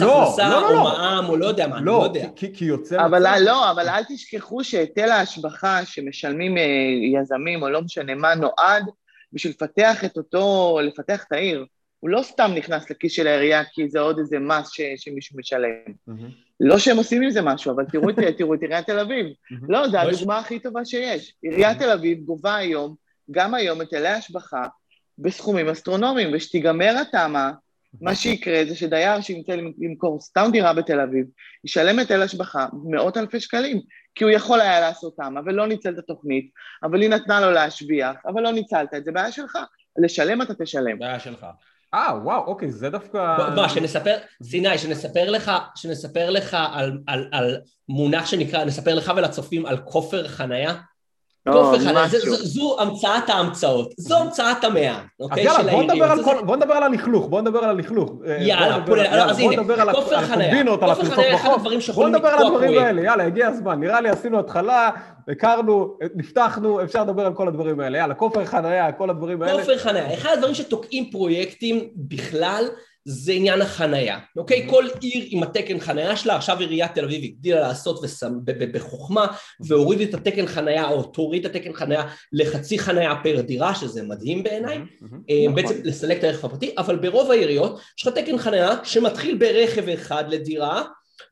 לא. 0.00 0.06
לא, 0.06 0.22
הכנסה, 0.22 0.48
לא, 0.48 0.60
לא, 0.60 0.68
או 0.68 0.72
לא. 0.74 0.82
מע"מ, 0.82 1.24
או 1.28 1.36
לא 1.36 1.46
יודע 1.46 1.66
מה, 1.66 1.76
אני 1.76 1.86
לא 1.86 1.98
לא, 1.98 2.04
יודע. 2.04 2.28
כי, 2.36 2.54
כי 2.54 2.64
יוצא 2.64 3.04
אבל 3.06 3.20
מצב... 3.22 3.36
לא, 3.44 3.70
אבל 3.70 3.88
אל 3.88 4.02
תשכחו 4.08 4.64
שהיטל 4.64 5.08
ההשבחה 5.10 5.84
שמשלמים 5.84 6.58
אה, 6.58 6.62
יזמים, 7.20 7.62
או 7.62 7.68
לא 7.68 7.82
משנה 7.82 8.14
מה, 8.14 8.34
נועד 8.34 8.84
בשביל 9.32 9.52
לפתח 9.52 10.04
את 10.04 10.16
אותו, 10.16 10.78
לפתח 10.82 11.24
את 11.28 11.32
העיר. 11.32 11.64
הוא 12.00 12.10
לא 12.10 12.22
סתם 12.22 12.50
נכנס 12.54 12.90
לכיס 12.90 13.12
של 13.12 13.26
העירייה 13.26 13.62
כי 13.72 13.88
זה 13.88 14.00
עוד 14.00 14.18
איזה 14.18 14.38
מס 14.38 14.70
ש, 14.70 14.80
שמישהו 14.96 15.38
משלם. 15.38 15.68
מהמם. 16.06 16.43
לא 16.60 16.78
שהם 16.78 16.96
עושים 16.96 17.22
עם 17.22 17.30
זה 17.30 17.42
משהו, 17.42 17.72
אבל 17.72 17.84
תראו 17.84 18.10
את, 18.10 18.14
תראו 18.38 18.54
את 18.54 18.62
עיריית 18.62 18.86
תל 18.86 18.98
אביב. 18.98 19.26
לא, 19.68 19.88
זו 19.88 19.92
לא, 19.92 19.98
הדוגמה 19.98 20.38
הכי 20.38 20.58
טובה 20.58 20.84
שיש. 20.84 21.34
עיריית 21.42 21.78
תל 21.78 21.90
אביב 21.90 22.24
גובה 22.24 22.56
היום, 22.56 22.94
גם 23.30 23.54
היום, 23.54 23.80
היטלי 23.80 24.08
השבחה 24.08 24.66
בסכומים 25.18 25.68
אסטרונומיים, 25.68 26.30
ושתיגמר 26.32 26.94
התמ"א, 27.00 27.50
מה 28.00 28.14
שיקרה 28.14 28.64
זה 28.68 28.76
שדייר 28.76 29.20
שימצא 29.20 29.56
למכור 29.78 30.20
סתם 30.20 30.48
דירה 30.52 30.74
בתל 30.74 31.00
אביב, 31.00 31.26
ישלם 31.64 31.98
היטל 31.98 32.22
השבחה 32.22 32.66
מאות 32.84 33.16
אלפי 33.16 33.40
שקלים, 33.40 33.80
כי 34.14 34.24
הוא 34.24 34.30
יכול 34.30 34.60
היה 34.60 34.80
לעשות 34.80 35.16
תמ"א 35.16 35.40
ולא 35.46 35.66
ניצל 35.66 35.92
את 35.92 35.98
התוכנית, 35.98 36.50
אבל 36.82 37.02
היא 37.02 37.10
נתנה 37.10 37.40
לו 37.40 37.50
להשביח, 37.50 38.16
אבל 38.26 38.42
לא 38.42 38.52
ניצלת 38.52 38.94
את 38.94 39.04
זה, 39.04 39.12
בעיה 39.12 39.32
שלך. 39.32 39.58
לשלם 39.98 40.42
אתה 40.42 40.54
תשלם. 40.54 40.98
בעיה 40.98 41.20
שלך. 41.20 41.46
אה, 41.94 42.18
וואו, 42.22 42.44
אוקיי, 42.46 42.70
זה 42.70 42.90
דווקא... 42.90 43.36
מה, 43.56 43.68
שנספר, 43.68 44.16
סיני, 44.42 44.78
שנספר 44.78 45.30
לך, 45.30 45.52
שנספר 45.74 46.30
לך 46.30 46.56
על, 46.72 46.98
על, 47.06 47.28
על 47.32 47.56
מונח 47.88 48.26
שנקרא, 48.26 48.64
נספר 48.64 48.94
לך 48.94 49.12
ולצופים 49.16 49.66
על 49.66 49.76
כופר 49.84 50.28
חנייה? 50.28 50.74
חנייה, 51.48 51.92
לא. 51.92 52.06
זה- 52.08 52.18
זו, 52.46 52.76
המצאת 52.80 53.28
ההמצאות, 53.28 53.92
זו 53.98 54.18
המצאת 54.18 54.64
המאה, 54.64 54.94
אז 54.94 55.00
אוקיי? 55.20 55.44
יאללה, 55.44 55.58
של 55.62 55.70
בוא 55.70 55.82
נדבר. 55.82 56.04
על 56.10 56.18
זה- 56.18 56.24
כל... 56.24 56.36
בוא 56.46 56.56
נדבר 56.56 56.74
על 56.74 56.82
הלכלוך, 56.82 57.26
בוא 57.28 57.40
נדבר 57.40 57.58
על 57.58 57.70
הלכלוך. 57.70 58.12
יאללה, 58.40 58.68
בוא 58.78 58.78
נדבר- 58.78 58.86
בוא- 58.94 58.96
יאללה, 58.96 59.24
אז 59.30 59.38
בוא 59.40 59.52
הנה, 59.52 59.62
נדבר 59.62 59.80
על 59.80 59.88
ה- 59.88 59.92
כופר 59.92 60.16
על 60.16 60.24
כופר 60.80 60.90
הפרצות 60.92 61.14
חנייה, 61.14 61.34
אחד 61.34 61.44
בחוף. 61.48 61.56
הדברים 61.56 61.78
בוא 61.78 61.84
שיכולים 61.86 62.14
נדבר 62.14 62.28
על 62.28 62.46
הדברים. 62.46 62.82
האלה, 62.82 63.02
יאללה, 63.02 63.24
הגיע 63.24 63.48
הזמן. 63.48 63.80
נראה 63.80 64.00
לי 64.00 64.08
עשינו 64.08 64.38
התחלה, 64.38 64.90
הכרנו, 65.28 65.96
נפתחנו, 66.14 66.82
אפשר 66.82 67.02
לדבר 67.04 67.26
על 67.26 67.34
כל 67.34 67.48
הדברים 67.48 67.80
האלה. 67.80 67.98
יאללה, 67.98 68.14
כופר 68.14 68.44
חנייה, 68.44 68.92
כל 68.92 69.10
הדברים 69.10 69.42
האלה. 69.42 69.60
כופר 69.60 69.78
חנייה, 69.78 70.14
אחד 70.14 70.30
הדברים 70.32 70.54
שתוקעים 70.54 71.10
פרויקטים 71.10 71.80
בכלל 71.96 72.64
זה 73.04 73.32
עניין 73.32 73.62
החנייה, 73.62 74.18
אוקיי? 74.36 74.66
כל 74.70 74.84
עיר 75.00 75.24
עם 75.28 75.42
התקן 75.42 75.80
חנייה 75.80 76.16
שלה, 76.16 76.36
עכשיו 76.36 76.58
עיריית 76.60 76.94
תל 76.94 77.04
אביב 77.04 77.24
הגדילה 77.24 77.60
לעשות 77.60 78.04
ושם- 78.04 78.38
ב- 78.44 78.50
ב- 78.64 78.76
בחוכמה 78.76 79.26
והוריד 79.60 80.00
את 80.00 80.14
התקן 80.14 80.46
חנייה, 80.46 80.88
או 80.88 81.02
תוריד 81.02 81.46
את 81.46 81.56
התקן 81.56 81.72
חנייה 81.72 82.02
לחצי 82.32 82.78
חנייה 82.78 83.14
פר 83.22 83.40
דירה, 83.40 83.74
שזה 83.74 84.02
מדהים 84.02 84.42
בעיניי, 84.42 84.78
מהמם, 84.78 84.88
מהמם. 85.00 85.22
אה, 85.30 85.36
נכון. 85.48 85.54
בעצם 85.54 85.80
לסלק 85.84 86.18
את 86.18 86.24
הרכב 86.24 86.46
הפרטי, 86.46 86.74
אבל 86.78 86.96
ברוב 86.96 87.30
העיריות 87.30 87.80
יש 87.98 88.06
לך 88.06 88.14
תקן 88.14 88.38
חנייה 88.38 88.70
שמתחיל 88.84 89.38
ברכב 89.38 89.88
אחד 89.88 90.24
לדירה 90.28 90.82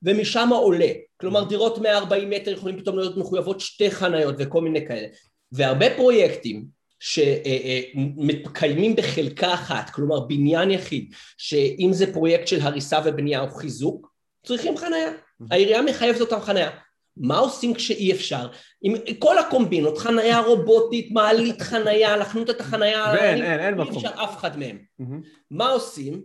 ומשם 0.03 0.49
עולה. 0.53 0.89
כלומר 1.21 1.45
דירות 1.45 1.79
140 1.79 2.31
מטר 2.31 2.51
יכולים 2.51 2.79
פתאום 2.79 2.99
להיות 2.99 3.17
מחויבות 3.17 3.61
שתי 3.61 3.91
חניות 3.91 4.35
וכל 4.39 4.61
מיני 4.61 4.87
כאלה. 4.89 5.07
והרבה 5.53 5.87
פרויקטים 5.97 6.82
שמתקיימים 7.95 8.97
בחלקה 8.97 9.55
אחת, 9.55 9.91
כלומר 9.91 10.21
בניין 10.21 10.71
יחיד, 10.71 11.05
שאם 11.39 11.91
זה 11.93 12.13
פרויקט 12.13 12.47
של 12.49 12.61
הריסה 12.61 12.99
ובנייה 13.05 13.41
או 13.41 13.51
חיזוק, 13.51 14.13
צריכים 14.47 14.77
חניה. 14.77 15.11
העירייה 15.51 15.83
מחייבת 15.83 16.21
אותם 16.21 16.41
חניה. 16.41 16.71
מה 17.17 17.39
עושים 17.39 17.75
כשאי 17.75 18.13
אפשר? 18.13 18.49
עם 18.83 18.95
כל 19.19 19.39
הקומבינות, 19.39 19.99
חניה 19.99 20.41
רובוטית, 20.41 21.09
מעלית 21.11 21.63
חניה, 21.63 22.17
לחנות 22.17 22.51
את 22.51 22.61
החניה, 22.61 23.05
ואין, 23.15 23.35
אני- 23.43 23.53
אין, 23.53 23.61
אין 23.61 23.81
אי 23.81 23.85
מקום. 23.85 23.97
אפשר 23.97 24.23
אף 24.25 24.37
אחד 24.37 24.59
מהם. 24.59 24.79
מהמם. 24.99 25.21
מה 25.51 25.69
עושים? 25.71 26.23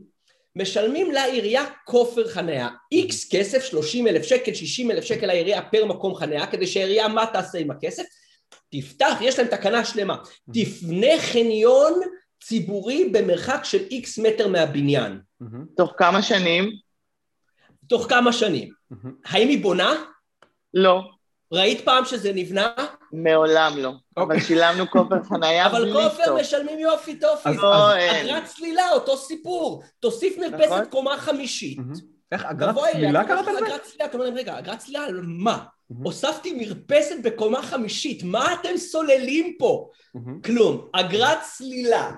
משלמים 0.55 1.11
לעירייה 1.11 1.63
כופר 1.85 2.27
חניה, 2.27 2.67
איקס 2.91 3.29
כסף, 3.35 3.63
30 3.63 4.07
אלף 4.07 4.23
שקל, 4.23 4.53
60 4.53 4.91
אלף 4.91 5.03
שקל 5.03 5.27
לעירייה 5.27 5.61
פר 5.61 5.85
מקום 5.85 6.15
חניה, 6.15 6.47
כדי 6.47 6.67
שהעירייה 6.67 7.07
מה 7.07 7.25
תעשה 7.33 7.57
עם 7.57 7.71
הכסף? 7.71 8.03
תפתח, 8.71 9.17
יש 9.21 9.39
להם 9.39 9.47
תקנה 9.47 9.85
שלמה, 9.85 10.15
תפנה 10.53 11.07
חניון 11.19 11.93
ציבורי 12.43 13.09
במרחק 13.11 13.59
של 13.63 13.83
איקס 13.91 14.17
מטר 14.19 14.47
מהבניין, 14.47 15.19
מהמם, 15.39 15.65
תוך 15.77 15.93
כמה 15.97 16.21
שנים? 16.21 16.69
תוך 17.87 18.05
כמה 18.09 18.33
שנים. 18.33 18.69
מהמם. 18.91 19.15
האם 19.25 19.47
היא 19.47 19.63
בונה? 19.63 19.93
לא, 20.73 21.01
ראית 21.51 21.81
פעם 21.81 22.05
שזה 22.05 22.33
נבנה? 22.33 22.67
מעולם 23.11 23.73
לא. 23.77 23.89
אבל 23.89 24.23
אוקיי. 24.23 24.41
שילמנו 24.41 24.87
כופר 24.89 25.23
חנייה 25.23 25.65
אבל 25.65 25.81
בלי 25.81 25.93
כופר 25.93 26.25
סוף. 26.25 26.39
משלמים 26.39 26.79
יופי 26.79 27.19
טופי. 27.19 27.49
אז- 27.49 27.55
לא. 27.57 27.95
אגרת 28.21 28.45
צלילה, 28.45 28.91
אותו 28.91 29.17
סיפור. 29.17 29.83
תוסיף 29.99 30.37
נכון. 30.37 30.51
מרפסת 30.51 30.87
קומה 30.89 31.17
חמישית. 31.17 31.77
איך, 32.31 32.45
אגרת 32.45 32.75
צלילה 32.91 33.23
קראת 33.23 33.47
לזה? 33.47 33.59
אגרת 33.67 33.81
צלילה, 33.83 34.05
אתה 34.05 34.13
אומר 34.13 34.25
להם, 34.25 34.35
רגע, 34.37 34.59
אגרת 34.59 34.79
צלילה 34.79 35.03
על 35.05 35.21
מה? 35.23 35.63
מהמם. 35.89 36.03
הוספתי 36.03 36.53
מרפסת 36.53 37.15
בקומה 37.23 37.61
חמישית, 37.61 38.23
מה 38.23 38.53
אתם 38.53 38.77
סוללים 38.77 39.55
פה? 39.59 39.89
מהמם. 40.15 40.41
כלום, 40.41 40.87
אגרת 40.93 41.37
צלילה. 41.41 42.11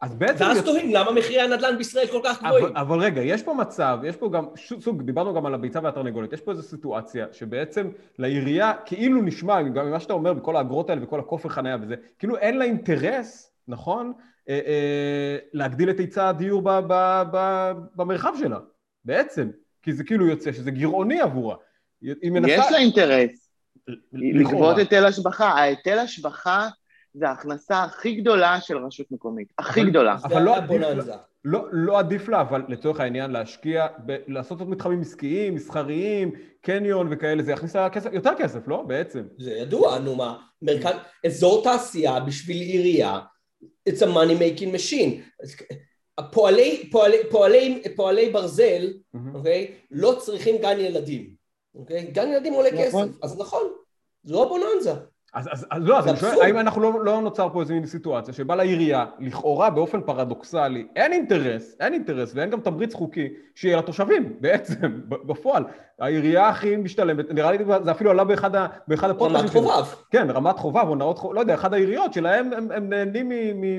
אז 0.00 0.14
בעצם... 0.14 0.44
ואז 0.44 0.64
תוהים 0.64 0.94
למה 0.94 1.12
מחירי 1.12 1.40
הנדל"ן 1.40 1.78
בישראל 1.78 2.06
כל 2.06 2.20
כך 2.24 2.42
גבוהים. 2.42 2.64
אבל, 2.64 2.76
אבל 2.76 2.98
רגע, 2.98 3.22
יש 3.22 3.42
פה 3.42 3.54
מצב, 3.54 3.98
יש 4.04 4.16
פה 4.16 4.30
גם, 4.32 4.46
סוג, 4.80 5.02
דיברנו 5.02 5.34
גם 5.34 5.46
על 5.46 5.54
הביצה 5.54 5.80
והתרנגולת, 5.82 6.32
יש 6.32 6.40
פה 6.40 6.50
איזו 6.50 6.62
סיטואציה 6.62 7.26
שבעצם 7.32 7.90
לעירייה, 8.18 8.72
כאילו 8.86 9.22
נשמע, 9.22 9.62
גם 9.62 9.86
ממה 9.86 10.00
שאתה 10.00 10.12
אומר, 10.12 10.32
בכל 10.32 10.56
האגרות 10.56 10.90
האלה 10.90 11.04
וכל 11.04 11.20
הכופר 11.20 11.48
חנייה 11.48 11.76
וזה, 11.82 11.94
כאילו 12.18 12.36
אין 12.36 12.58
לה 12.58 12.64
אינטרס, 12.64 13.50
נכון, 13.68 14.12
אה, 14.48 14.60
אה, 14.66 15.36
להגדיל 15.52 15.90
את 15.90 15.98
היצע 15.98 16.28
הדיור 16.28 16.62
ב, 16.62 16.70
ב, 16.88 17.22
ב, 17.32 17.70
במרחב 17.96 18.32
שלה, 18.38 18.58
בעצם, 19.04 19.50
כי 19.82 19.92
זה 19.92 20.04
כאילו 20.04 20.26
יוצא 20.26 20.52
שזה 20.52 20.70
גירעוני 20.70 21.20
עבורה. 21.20 21.56
היא 22.22 22.30
מנסה... 22.32 22.52
יש 22.52 22.66
לה 22.70 22.78
אינטרס. 22.78 23.48
לגבות 24.12 24.78
היטל 24.78 25.06
השבחה. 25.06 25.48
ההיטל 25.48 25.98
השבחה 25.98 26.68
זה 27.14 27.28
ההכנסה 27.28 27.82
הכי 27.82 28.14
גדולה 28.14 28.60
של 28.60 28.76
רשות 28.86 29.06
מקומית. 29.10 29.48
הכי 29.58 29.80
אבל- 29.80 29.90
גדולה. 29.90 30.16
אבל 30.24 30.42
לא 30.42 30.56
עדיף 30.56 30.70
לה-. 30.80 31.16
לא, 31.44 31.64
לא 31.72 31.98
עדיף 31.98 32.28
לה, 32.28 32.40
אבל 32.40 32.62
לצורך 32.68 33.00
העניין 33.00 33.30
להשקיע, 33.30 33.86
ב- 34.06 34.16
לעשות 34.26 34.60
עוד 34.60 34.70
מתחמים 34.70 35.00
עסקיים, 35.00 35.54
מסחריים, 35.54 36.30
קניון 36.62 37.08
וכאלה, 37.10 37.42
זה 37.42 37.52
יכניס 37.52 37.76
לה 37.76 37.90
כסף, 37.90 38.12
יותר 38.12 38.30
כסף, 38.38 38.68
לא? 38.68 38.82
בעצם. 38.82 39.22
זה 39.38 39.50
ידוע, 39.50 39.98
נו 39.98 40.16
מה. 40.16 40.36
מרכז, 40.62 40.94
אזור 41.26 41.64
תעשייה 41.64 42.20
בשביל 42.20 42.56
עירייה, 42.56 43.18
it's 43.88 44.02
a 44.02 44.06
money 44.06 44.38
making 44.40 44.74
machine. 44.74 45.40
פועלי, 46.32 46.88
פועלי, 46.92 47.16
פועלי, 47.30 47.82
פועלי 47.96 48.30
ברזל. 48.30 48.92
אוקיי? 49.34 49.74
לא 49.90 50.16
צריכים 50.20 50.56
גן 50.62 50.80
ילדים. 50.80 51.43
אוקיי? 51.74 52.10
גן 52.12 52.28
ילדים 52.28 52.52
עולה 52.52 52.68
נכון. 52.72 53.08
כסף. 53.08 53.24
אז 53.24 53.38
נכון, 53.38 53.62
זו 54.22 54.42
הבוננזה. 54.42 54.92
אז, 55.34 55.48
אז, 55.52 55.66
אז 55.70 55.82
לא, 55.86 55.98
אז 55.98 56.08
אני 56.08 56.16
שואל. 56.16 56.42
האם 56.42 56.58
אנחנו 56.58 56.82
לא, 56.82 57.04
לא 57.04 57.20
נוצר 57.20 57.48
פה 57.52 57.60
איזו 57.60 57.74
מין 57.74 57.86
סיטואציה 57.86 58.34
שבה 58.34 58.56
לעירייה, 58.56 59.06
לכאורה 59.18 59.70
באופן 59.70 60.00
פרדוקסלי, 60.00 60.86
אין 60.96 61.12
אינטרס, 61.12 61.76
אין 61.80 61.92
אינטרס 61.92 62.32
ואין 62.34 62.50
גם 62.50 62.60
תמריץ 62.60 62.94
חוקי 62.94 63.28
שיהיה 63.54 63.76
לתושבים 63.76 64.36
בעצם, 64.40 65.00
בפועל. 65.28 65.64
העירייה 66.00 66.48
הכי 66.48 66.76
משתלמת, 66.76 67.30
נראה 67.30 67.52
לי 67.52 67.58
זה 67.84 67.90
אפילו 67.90 68.10
עלה 68.10 68.24
באחד, 68.24 68.50
באחד 68.88 69.10
הפודקאסטים. 69.10 69.46
רמת 69.46 69.52
שלנו. 69.52 69.84
חובב. 69.84 70.04
כן, 70.10 70.30
רמת 70.30 70.58
חובב 70.58 70.88
או 70.88 70.94
נאות 70.94 71.18
חובב, 71.18 71.34
לא 71.34 71.40
יודע, 71.40 71.54
אחת 71.54 71.72
העיריות 71.72 72.12
שלהם 72.12 72.52
הם, 72.52 72.70
הם 72.70 72.88
נהנים 72.88 73.32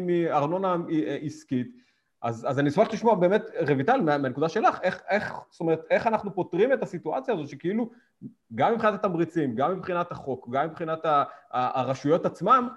מארנונה 0.07 0.75
עסקית. 1.21 1.84
אז, 2.25 2.46
אז 2.50 2.60
אני 2.60 2.70
אשמח 2.70 2.94
לשמוע 2.94 3.15
באמת, 3.15 3.41
רויטל, 3.67 4.01
מה- 4.01 4.17
מהנקודה 4.17 4.50
שלך, 4.50 4.79
איך, 4.84 5.01
איך, 5.10 5.34
זאת 5.50 5.60
אומרת, 5.60 5.82
איך 5.89 6.08
אנחנו 6.08 6.36
פותרים 6.36 6.74
את 6.74 6.84
הסיטואציה 6.84 7.34
הזו 7.34 7.48
שכאילו, 7.48 7.89
גם 8.55 8.74
מבחינת 8.74 8.94
התמריצים, 8.94 9.55
גם 9.55 9.77
מבחינת 9.77 10.12
החוק, 10.12 10.50
גם 10.51 10.67
מבחינת 10.67 11.05
ה, 11.05 11.24
ה, 11.51 11.79
הרשויות 11.82 12.25
עצמם, 12.25 12.67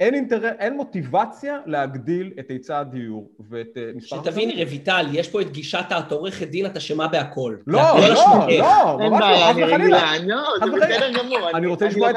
אין, 0.00 0.14
אינטר... 0.14 0.48
אין 0.48 0.76
מוטיבציה 0.76 1.58
להגדיל 1.66 2.32
את 2.40 2.50
היצע 2.50 2.78
הדיור 2.78 3.30
ואת 3.50 3.76
אה, 3.76 3.90
מספר... 3.94 4.16
שתביני. 4.16 4.64
רויטל, 4.64 5.06
יש 5.12 5.28
פה 5.28 5.40
את 5.40 5.50
גישת 5.50 5.86
את 5.98 6.12
עורכת 6.12 6.48
דין, 6.48 6.66
את 6.66 6.76
אשמה 6.76 7.08
בהכל. 7.08 7.56
לא, 7.66 7.80
לא. 7.82 8.46
לא, 8.58 8.98
ממש 9.00 9.20
לא, 9.20 9.36
חס 9.36 9.56
וחלילה. 9.56 10.12
לא, 10.26 10.42
זה. 10.60 10.66
בסדר 10.76 11.12
גמור. 11.18 11.50
אני 11.50 11.66
רוצה 11.66 11.86
לשמוע 11.86 12.10
את, 12.10 12.16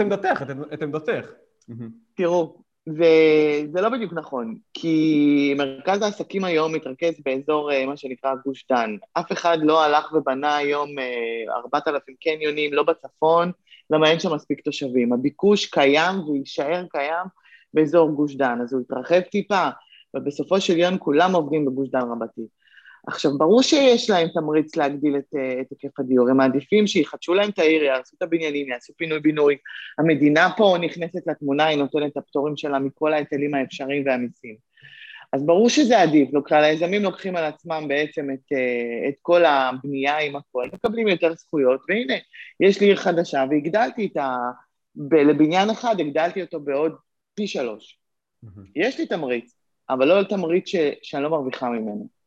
עמדתך, 0.00 0.42
את 0.74 0.82
עמדתך. 0.82 1.32
תראו, 2.14 2.56
וזה 2.94 3.80
לא 3.80 3.88
בדיוק 3.88 4.12
נכון, 4.12 4.56
כי 4.74 5.54
מרכז 5.58 6.02
העסקים 6.02 6.44
היום 6.44 6.74
מתרכז 6.74 7.14
באזור 7.24 7.72
אה, 7.72 7.86
מה 7.86 7.96
שנקרא 7.96 8.34
גוש 8.44 8.66
דן. 8.70 8.96
אף 9.12 9.32
אחד 9.32 9.58
לא 9.62 9.84
הלך 9.84 10.12
ובנה 10.12 10.56
היום 10.56 10.98
אה, 10.98 11.54
4,000 11.56 12.14
קניונים, 12.20 12.72
לא 12.72 12.82
בצפון, 12.82 13.52
למה 13.90 14.10
אין 14.10 14.20
שם 14.20 14.34
מספיק 14.34 14.60
תושבים. 14.60 15.12
הביקוש 15.12 15.66
קיים 15.66 16.28
ויישאר 16.28 16.84
קיים 16.90 17.26
באזור 17.74 18.10
גוש 18.10 18.34
דן, 18.34 18.58
אז 18.62 18.72
הוא 18.72 18.80
התרחב 18.80 19.20
טיפה, 19.20 19.68
ובסופו 20.16 20.60
של 20.60 20.78
יום 20.78 20.98
כולם 20.98 21.34
עובדים 21.34 21.64
בגוש 21.64 21.88
דן 21.88 22.00
רבתי. 22.00 22.42
עכשיו, 23.06 23.38
ברור 23.38 23.62
שיש 23.62 24.10
להם 24.10 24.28
תמריץ 24.28 24.76
להגדיל 24.76 25.16
את, 25.16 25.34
אה, 25.36 25.60
את 25.60 25.66
היקף 25.70 26.00
הדיור, 26.00 26.28
הם 26.28 26.36
מעדיפים 26.36 26.86
שיחדשו 26.86 27.34
להם 27.34 27.50
את 27.50 27.58
העיר, 27.58 27.82
יעשו 27.82 28.16
את 28.16 28.22
הבניינים, 28.22 28.68
יעשו 28.68 28.92
פינוי-בינוי. 28.96 29.56
המדינה 29.98 30.48
פה 30.56 30.76
נכנסת 30.80 31.26
לתמונה, 31.26 31.66
היא 31.66 31.78
נותנת 31.78 32.12
את 32.12 32.16
הפטורים 32.16 32.56
שלה 32.56 32.78
מכל 32.78 33.12
ההיטלים 33.12 33.54
האפשריים 33.54 34.02
והמיסים. 34.06 34.56
אז 35.32 35.46
ברור 35.46 35.68
שזה 35.68 36.00
עדיף, 36.00 36.28
לא, 36.32 36.40
כלל 36.46 36.64
היזמים 36.64 37.02
לוקחים 37.02 37.36
על 37.36 37.44
עצמם 37.44 37.84
בעצם 37.88 38.28
את, 38.34 38.52
אה, 38.52 39.08
את 39.08 39.14
כל 39.22 39.44
הבנייה 39.44 40.18
עם 40.18 40.36
הכל, 40.36 40.66
מקבלים 40.72 41.08
יותר 41.08 41.34
זכויות, 41.34 41.80
והנה, 41.88 42.14
יש 42.60 42.80
לי 42.80 42.86
עיר 42.86 42.96
חדשה 42.96 43.44
והגדלתי 43.50 44.06
את 44.06 44.16
ה... 44.16 44.36
ב- 44.94 45.14
לבניין 45.14 45.70
אחד 45.70 46.00
הגדלתי 46.00 46.42
אותו 46.42 46.60
בעוד 46.60 46.92
פי 47.34 47.46
שלוש. 47.46 47.98
יש 48.76 48.98
לי 48.98 49.06
תמריץ, 49.06 49.54
אבל 49.90 50.08
לא 50.08 50.22
תמריץ 50.22 50.68
ש... 50.68 50.76
שאני 51.02 51.22
לא 51.22 51.30
מרוויחה 51.30 51.68
ממנו. 51.68 52.19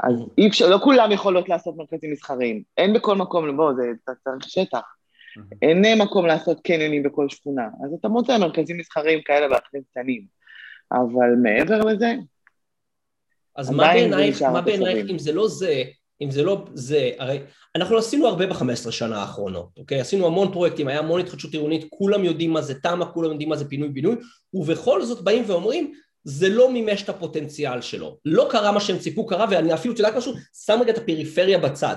אז 0.00 0.14
אי 0.38 0.48
אפשר, 0.48 0.68
לא 0.68 0.78
כולם 0.78 1.12
יכולות 1.12 1.48
לעשות 1.48 1.76
מרכזים 1.76 2.12
מסחריים. 2.12 2.62
אין 2.76 2.92
בכל 2.92 3.16
מקום, 3.16 3.56
בוא, 3.56 3.72
זה, 3.74 3.82
אתה 4.04 4.12
צריך 4.24 4.48
שטח. 4.48 4.80
אין 5.62 6.02
מקום 6.02 6.26
לעשות 6.26 6.60
קניונים 6.60 7.02
בכל 7.02 7.28
שכונה. 7.28 7.68
אז 7.84 7.90
אתה 8.00 8.08
מוצא 8.08 8.38
מרכזים 8.38 8.78
מסחריים 8.78 9.20
כאלה 9.24 9.46
ואחרים 9.50 9.82
קטנים. 9.90 10.22
אבל 10.92 11.34
מעבר 11.42 11.80
לזה, 11.80 12.14
אז 13.56 13.70
מה 13.70 13.84
זה 13.84 13.88
בעינייך, 13.88 14.42
מה. 14.42 14.60
בעינייך, 14.60 15.10
אם 15.10 15.18
זה 15.18 15.32
לא 15.32 15.48
זה, 15.48 15.82
אם 16.20 16.30
זה 16.30 16.42
לא 16.42 16.64
זה, 16.74 17.10
הרי 17.18 17.38
אנחנו 17.76 17.98
עשינו 17.98 18.26
הרבה 18.26 18.46
ב-15 18.46 18.90
שנה 18.90 19.20
האחרונות, 19.20 19.68
אוקיי? 19.76 20.00
עשינו 20.00 20.26
המון 20.26 20.52
פרויקטים, 20.52 20.88
היה 20.88 20.98
המון 20.98 21.20
התחדשות 21.20 21.52
עירונית, 21.52 21.86
כולם 21.90 22.24
יודעים 22.24 22.50
מה 22.50 22.62
זה 22.62 22.80
תמ"א, 22.80 23.04
כולם 23.04 23.30
יודעים 23.30 23.48
מה 23.48 23.56
זה 23.56 23.68
פינוי-בינוי, 23.68 24.16
ובכל 24.54 25.04
זאת 25.04 25.24
באים 25.24 25.44
ואומרים, 25.46 25.92
זה 26.28 26.48
לא 26.48 26.72
מימש 26.72 27.02
את 27.02 27.08
הפוטנציאל 27.08 27.80
שלו. 27.80 28.16
לא 28.24 28.48
קרה 28.50 28.72
מה 28.72 28.80
שהם 28.80 28.98
ציפו 28.98 29.26
קרה, 29.26 29.46
ואני 29.50 29.74
אפילו, 29.74 29.94
אתה 29.94 30.02
יודע 30.02 30.18
משהו? 30.18 30.32
שם 30.66 30.78
רגע 30.80 30.92
את 30.92 30.98
הפריפריה 30.98 31.58
בצד. 31.58 31.96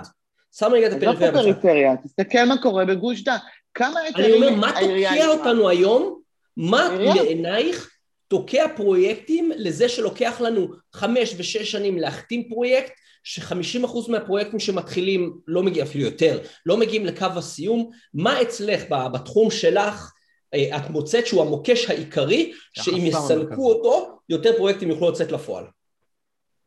שם 0.58 0.72
רגע 0.74 0.88
את 0.88 0.92
את 0.92 0.98
הפריפריה 0.98 1.32
בצד. 1.32 1.40
הפריפריה, 1.40 1.96
תסתכל 2.04 2.44
מה 2.46 2.62
קורה 2.62 2.86
בגוש 2.86 3.24
דן. 3.24 3.38
כמה 3.74 4.00
אני 4.00 4.08
היתרים 4.08 4.44
אומר, 4.44 4.56
מה 4.56 4.72
תוקע? 4.80 5.28
אותנו 5.28 5.70
היום? 5.70 6.20
מה. 6.58 6.90
בעינייך 6.98 7.90
תוקע 8.28 8.66
פרויקטים 8.76 9.52
לזה 9.56 9.90
שלוקח 9.90 10.42
לנו 10.42 10.68
חמש 10.94 11.34
ושש 11.38 11.72
שנים 11.72 11.98
להחתים 11.98 12.50
פרויקט, 12.50 12.92
שחמישים 13.24 13.84
אחוז 13.84 14.10
מהפרויקטים 14.10 14.60
שמתחילים, 14.60 15.38
לא 15.48 15.64
מגיע 15.64 15.84
אפילו 15.84 16.06
יותר, 16.06 16.40
לא 16.66 16.78
מגיעים 16.78 17.06
לקו 17.06 17.26
הסיום, 17.36 17.90
מה 18.14 18.42
אצלך 18.42 18.84
בתחום 18.90 19.52
שלך 19.52 20.12
אה, 20.54 20.78
את 20.78 20.90
מוצאת 20.90 21.28
שהוא 21.28 21.42
המוקש 21.42 21.90
העיקרי, 21.90 22.54
שאם. 22.74 23.06
יסלקו 23.06 23.70
אותו, 23.70 24.20
יותר 24.32 24.58
פרויקטים 24.58 24.90
יוכלו 24.90 25.12
לצאת 25.12 25.32
לפועל. 25.32 25.66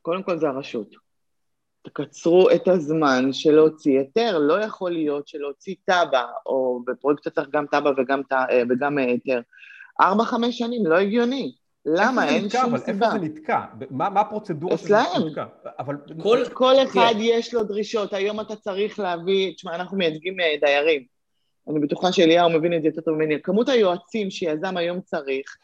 קודם 0.02 0.22
כל 0.22 0.38
זה 0.38 0.48
הרשות. 0.48 0.94
תקצרו 1.82 2.50
את 2.50 2.68
הזמן 2.68 3.32
של 3.32 3.52
להוציא 3.52 3.98
היתר, 3.98 4.38
לא 4.38 4.60
יכול 4.60 4.90
להיות 4.90 5.28
שלהוציא 5.28 5.74
תב"ע, 5.84 6.24
או 6.46 6.80
בפרויקט 6.86 7.26
אתה 7.26 7.30
צריך 7.30 7.48
גם 7.52 7.66
תב"ע 7.66 7.90
וגם, 7.96 8.22
אה, 8.32 8.62
וגם 8.68 8.98
אה, 8.98 9.04
היתר. 9.04 9.40
ארבע, 10.00 10.24
חמש 10.24 10.58
שנים, 10.58 10.86
לא 10.86 10.98
הגיוני. 10.98 11.54
למה? 11.86 12.22
זה 12.22 12.28
אין 12.28 12.44
נתקע, 12.44 12.60
שום 12.60 12.74
אבל 12.74 12.78
סיבה. 12.78 13.06
איפה 13.06 13.18
זה 13.18 13.24
נתקע? 13.24 13.60
מה, 13.90 14.10
מה 14.10 14.20
הפרוצדורה 14.20 14.78
שזה 14.78 14.86
אצלהם. 14.86 15.28
נתקע? 15.28 15.44
אבל... 15.78 15.96
כל, 16.22 16.38
כל 16.52 16.74
אחד. 16.82 17.14
יש 17.18 17.54
לו 17.54 17.64
דרישות, 17.64 18.12
היום 18.12 18.40
אתה 18.40 18.56
צריך 18.56 18.98
להביא, 18.98 19.54
תשמע, 19.54 19.74
אנחנו 19.74 19.96
מייצגים 19.96 20.40
אה, 20.40 20.54
דיירים. 20.60 21.04
אני 21.68 21.80
בטוחה 21.80 22.12
שאליהו 22.12 22.50
מבין 22.50 22.74
את 22.74 22.82
זה 22.82 22.88
יותר 22.88 23.00
טוב 23.00 23.14
ממני. 23.14 23.42
כמות 23.42 23.68
היועצים 23.68 24.30
שיזם 24.30 24.76
היום 24.76 25.00
צריך, 25.00 25.56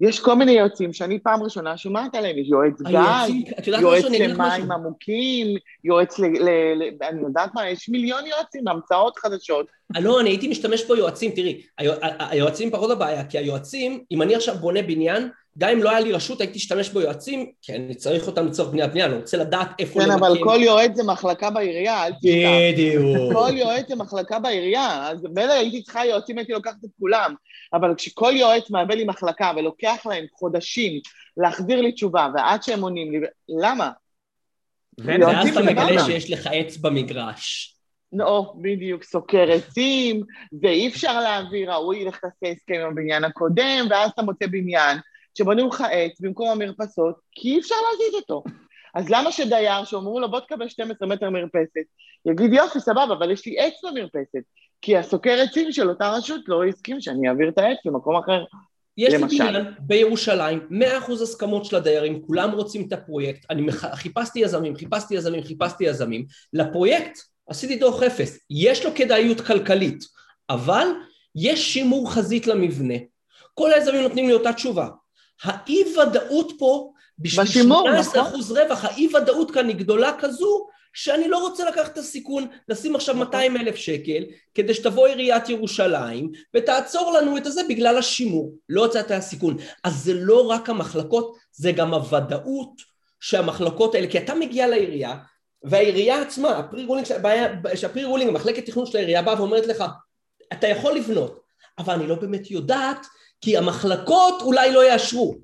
יש 0.00 0.20
כל 0.20 0.34
מיני 0.34 0.52
יועצים 0.52 0.92
שאני 0.92 1.18
פעם 1.18 1.42
ראשונה 1.42 1.76
שומעת 1.76 2.14
עליהם, 2.14 2.36
יועץ 2.38 2.80
יודעת 2.80 3.28
יועץ. 3.80 4.04
למים 4.04 4.72
עמוקים, 4.72 5.56
יועץ 5.84 6.18
ל... 6.18 6.24
ל, 6.24 6.48
ל 6.74 6.82
אני 7.02 7.22
יודעת 7.22 7.54
מה, 7.54 7.70
יש 7.70 7.88
מיליון 7.88 8.26
יועצים, 8.26 8.68
המצאות 8.68 9.18
חדשות. 9.18 9.66
לא, 10.00 10.20
אני 10.20 10.30
הייתי 10.30 10.48
משתמש 10.48 10.84
פה 10.84 10.98
יועצים, 10.98 11.30
תראי, 11.30 11.62
היועצים 12.18 12.70
פחות 12.70 12.90
הבעיה, 12.90 13.24
כי 13.24 13.38
היועצים, 13.38 14.04
אם 14.10 14.22
אני 14.22 14.34
עכשיו 14.34 14.54
בונה 14.54 14.82
בניין, 14.82 15.28
גם 15.58 15.70
אם 15.70 15.82
לא 15.82 15.90
היה 15.90 16.00
לי 16.00 16.12
רשות, 16.12 16.40
הייתי 16.40 16.56
משתמש 16.56 16.88
ביועצים, 16.88 17.52
כי 17.62 17.72
אני 17.72 17.94
צריך 17.94 18.26
אותם 18.26 18.46
לצורך 18.46 18.68
בניית 18.70 18.90
בניין, 18.90 19.10
אני 19.10 19.20
רוצה 19.20 19.36
לדעת 19.36 19.68
איפה 19.78 20.00
כן, 20.00 20.10
אבל. 20.10 20.38
כל 20.44 20.58
יועץ 20.60 20.90
זה 20.94 21.02
מחלקה 21.02 21.50
בעירייה, 21.50 22.06
אל 22.06 22.12
תשכח. 22.12 22.72
בדיוק. 22.72 23.32
כל 23.32 23.50
יועץ 23.56 23.88
זה 23.88 23.96
מחלקה 23.96 24.38
בעירייה, 24.38 25.08
אז 25.08 25.18
מילא 25.34 25.52
הייתי 25.52 25.82
צריכה 25.82 26.04
יועצים, 26.04 26.38
הייתי 26.38 26.52
לוקחת 26.52 26.84
את 26.84 26.90
כולם, 27.00 27.34
אבל 27.72 27.94
כשכל 27.94 28.32
יועץ 28.36 28.70
מאבד 28.70 28.94
לי 28.94 29.04
מחלקה 29.04 29.52
ולוקח 29.56 30.06
להם 30.06 30.24
חודשים 30.32 31.00
להחזיר 31.36 31.80
לי 31.80 31.92
תשובה, 31.92 32.28
ועד 32.34 32.62
שהם 32.62 32.82
עונים 32.82 33.12
לי, 33.12 33.18
למה? 33.62 33.90
יועצים 34.98 35.22
ואז 35.22 35.48
אתה. 35.48 35.62
מגלה 35.62 36.04
שיש 36.04 36.30
לך 36.30 36.48
עץ 36.52 36.76
במגרש. 36.76 37.76
נו, 38.12 38.54
בדיוק, 38.62 39.04
סוקר 39.04 39.52
עצים, 39.52 40.22
ואי 40.62 40.88
אפשר 40.88 41.20
להעביר, 41.20 41.72
ההוא 41.72 41.94
ילך 41.94 42.18
תעשה 42.18 42.52
הסכם 42.52 42.74
עם 42.74 42.90
הבניין 42.90 43.24
הקודם, 43.24 43.86
ואז 43.90 44.10
אתה 44.10 44.22
מוצא 44.22 44.46
בניין 44.46 44.98
שבנו 45.38 45.68
לך 45.68 45.84
עץ 45.90 46.20
במקום 46.20 46.48
המרפסות, 46.48 47.14
כי 47.32 47.54
אי 47.54 47.60
אפשר 47.60 47.74
להזיז 47.90 48.14
אותו. 48.14 48.42
אז 48.94 49.10
למה 49.10 49.32
שדייר 49.32 49.84
שאומרו 49.84 50.20
לו 50.20 50.30
בוא 50.30 50.40
תקבל 50.40 50.68
12 50.68 51.08
מטר 51.08 51.30
מרפסת, 51.30 51.84
יגיד 52.26 52.52
יופי, 52.52 52.80
סבבה, 52.80 53.14
אבל 53.18 53.30
יש 53.30 53.46
לי 53.46 53.58
עץ 53.58 53.74
במרפסת, 53.84 54.42
כי 54.82 54.96
הסוקר 54.96 55.40
עצים 55.48 55.72
של 55.72 55.88
אותה 55.88 56.10
רשות 56.10 56.40
לא 56.48 56.64
הסכים 56.64 57.00
שאני 57.00 57.28
אעביר 57.28 57.48
את 57.48 57.58
העץ 57.58 57.78
למקום 57.84 58.16
אחר. 58.16 58.44
יש 58.96 59.14
לי 59.14 59.18
למשל. 59.18 59.38
בניין 59.38 59.74
בירושלים, 59.78 60.68
100% 60.70 61.12
הסכמות 61.12 61.64
של 61.64 61.76
הדיירים, 61.76 62.22
כולם 62.26 62.50
רוצים 62.50 62.88
את 62.88 62.92
הפרויקט, 62.92 63.50
אני 63.50 63.62
מח... 63.62 63.94
חיפשתי 63.94 64.40
יזמים, 64.40 64.76
חיפשתי 64.76 65.14
יזמים, 65.14 65.42
חיפשתי 65.42 65.84
יזמים, 65.84 66.26
לפרויקט 66.52 67.18
עשיתי 67.48 67.76
דוח 67.76 68.02
אפס, 68.02 68.38
יש 68.50 68.84
לו 68.84 68.90
כדאיות 68.94 69.40
כלכלית, 69.40 70.04
אבל 70.50 70.86
יש 71.34 71.74
שימור 71.74 72.12
חזית 72.12 72.46
למבנה. 72.46 72.94
כל 73.54 73.72
היזמים 73.72 74.02
נותנים 74.02 74.26
לי 74.26 74.32
אותה 74.32 74.52
תשובה. 74.52 74.88
האי 75.44 75.84
ודאות 75.96 76.52
פה, 76.58 76.92
בשביל 77.18 77.44
בשימור, 77.44 77.88
18% 77.88 78.16
נכון. 78.16 78.40
רווח, 78.56 78.84
האי 78.84 79.08
ודאות 79.16 79.50
כאן 79.50 79.68
היא 79.68 79.76
גדולה 79.76 80.12
כזו, 80.18 80.66
שאני 80.92 81.28
לא 81.28 81.38
רוצה 81.38 81.68
לקחת 81.70 81.92
את 81.92 81.98
הסיכון, 81.98 82.46
לשים 82.68 82.96
עכשיו 82.96 83.14
נכון. 83.14 83.26
200 83.26 83.56
אלף 83.56 83.74
שקל, 83.74 84.24
כדי 84.54 84.74
שתבוא 84.74 85.06
עיריית 85.06 85.48
ירושלים 85.48 86.30
ותעצור 86.56 87.12
לנו 87.12 87.36
את 87.36 87.46
הזה 87.46 87.60
בגלל 87.68 87.98
השימור, 87.98 88.54
לא 88.68 88.84
הצעת 88.84 89.10
הסיכון. 89.10 89.56
אז 89.84 90.04
זה 90.04 90.14
לא 90.14 90.46
רק 90.46 90.70
המחלקות, 90.70 91.36
זה 91.52 91.72
גם 91.72 91.94
הוודאות 91.94 92.72
שהמחלקות 93.20 93.94
האלה, 93.94 94.06
כי 94.06 94.18
אתה 94.18 94.34
מגיע 94.34 94.66
לעירייה, 94.66 95.16
והעירייה 95.62 96.22
עצמה, 96.22 96.58
הפרה-רולינג, 96.58 97.06
שהפרה-רולינג, 97.74 98.30
המחלקת 98.30 98.66
תכנון 98.66 98.86
של 98.86 98.96
העירייה 98.96 99.22
באה 99.22 99.38
ואומרת 99.38 99.66
לך, 99.66 99.84
אתה 100.52 100.68
יכול 100.68 100.92
לבנות, 100.92 101.40
אבל 101.78 101.94
אני 101.94 102.06
לא 102.06 102.14
באמת 102.14 102.50
יודעת, 102.50 103.06
כי 103.40 103.56
המחלקות 103.56 104.42
אולי 104.42 104.72
לא 104.72 104.88
יאשרו. 104.92 105.36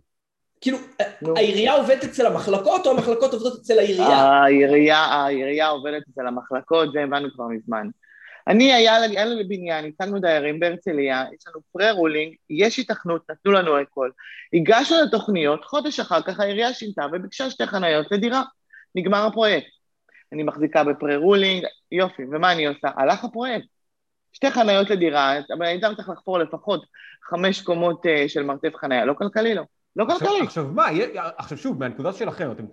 כאילו, 0.60 0.78
נו. 1.22 1.36
העירייה 1.36 1.72
עובדת 1.72 2.04
אצל 2.04 2.26
המחלקות, 2.26 2.86
או 2.86 2.90
המחלקות 2.90 3.32
עובדות 3.32 3.60
אצל 3.60 3.78
העירייה? 3.78 4.18
העירייה, 4.18 4.98
העירייה 4.98 5.68
עובדת 5.68 6.02
אצל 6.12 6.26
המחלקות, 6.26 6.92
זה 6.92 7.02
הבנו 7.02 7.28
כבר 7.34 7.44
מזמן. 7.44 7.88
אני, 8.48 8.72
היה 8.72 8.98
לי, 9.24 9.44
בניין, 9.44 9.84
הצגנו 9.84 10.20
דיירים 10.20 10.60
בהרצליה, 10.60 11.24
יש 11.34 11.44
לנו 11.48 11.60
פרה-רולינג, 11.72 12.34
יש 12.50 12.76
היתכנות, 12.76 13.22
נתנו 13.30 13.52
לנו 13.52 13.78
הכל. 13.78 14.10
הגשנו 14.52 14.96
לתוכניות, 15.06 15.64
חודש 15.64 16.00
אחר 16.00 16.22
כך 16.22 16.40
העירייה 16.40 16.74
שינתה 16.74 17.06
וביקשה 17.12 17.50
שתי 17.50 17.66
חניות 17.66 18.06
לדירה. 18.10 18.42
נגמר 18.94 19.26
הפרויקט. 19.26 19.68
אני 20.32 20.42
מחזיקה 20.42 20.84
בפרה-רולינג, 20.84 21.64
יופי, 21.92 22.22
ומה 22.32 22.52
אני 22.52 22.66
עושה? 22.66 22.88
הלך 22.96 23.24
הפרויקט. 23.24 23.66
שתי 24.36 24.50
חניות 24.50 24.90
לדירה, 24.90 25.32
אבל 25.58 25.66
הייתה 25.66 25.88
צריך 25.96 26.08
לחפור 26.08 26.38
לפחות 26.38 26.86
חמש 27.22 27.60
קומות 27.60 28.06
אה, 28.06 28.24
של 28.28 28.42
מרתף 28.42 28.74
חניה, 28.76 29.04
לא 29.04 29.14
כלכלי 29.14 29.54
לו. 29.54 29.62
לא 29.96 30.04
כלכלי. 30.04 30.40
עכשיו 30.42 30.66
מה, 30.74 30.86
עכשיו 31.36 31.58
שוב, 31.58 31.78
מהנקודה 31.78 32.12
שלכם, 32.12 32.50
אתם 32.52 32.64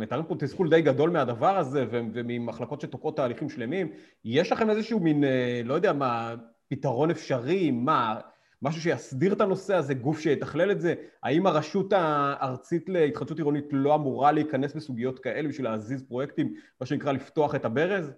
מתארים 0.00 0.24
פה 0.24 0.34
תסכול 0.38 0.70
די 0.70 0.82
גדול 0.82 1.10
מהדבר 1.10 1.56
הזה, 1.56 1.84
וממחלקות 1.90 2.80
שתוקעות 2.80 3.16
תהליכים 3.16 3.48
שלמים, 3.48 3.92
יש 4.24 4.52
לכם 4.52 4.70
איזשהו 4.70 5.00
מין, 5.00 5.24
אה, 5.24 5.60
לא 5.64 5.74
יודע 5.74 5.92
מה, 5.92 6.34
פתרון 6.68 7.10
אפשרי, 7.10 7.70
מה, 7.70 8.20
משהו 8.62 8.82
שיסדיר 8.82 9.32
את 9.32 9.40
הנושא 9.40 9.74
הזה, 9.74 9.94
גוף 9.94 10.20
שיתכלל 10.20 10.70
את 10.70 10.80
זה? 10.80 10.94
האם 11.22 11.46
הרשות 11.46 11.92
הארצית 11.92 12.88
להתחדשות 12.88 13.38
עירונית 13.38 13.66
לא 13.72 13.94
אמורה 13.94 14.32
להיכנס 14.32 14.74
בסוגיות 14.74 15.18
כאלה 15.18 15.48
בשביל 15.48 15.66
להזיז 15.66 16.02
פרויקטים, 16.02 16.54
מה 16.80 16.86
שנקרא 16.86 17.12
לפתוח 17.12 17.54
את 17.54 17.64
הברז? 17.64 18.12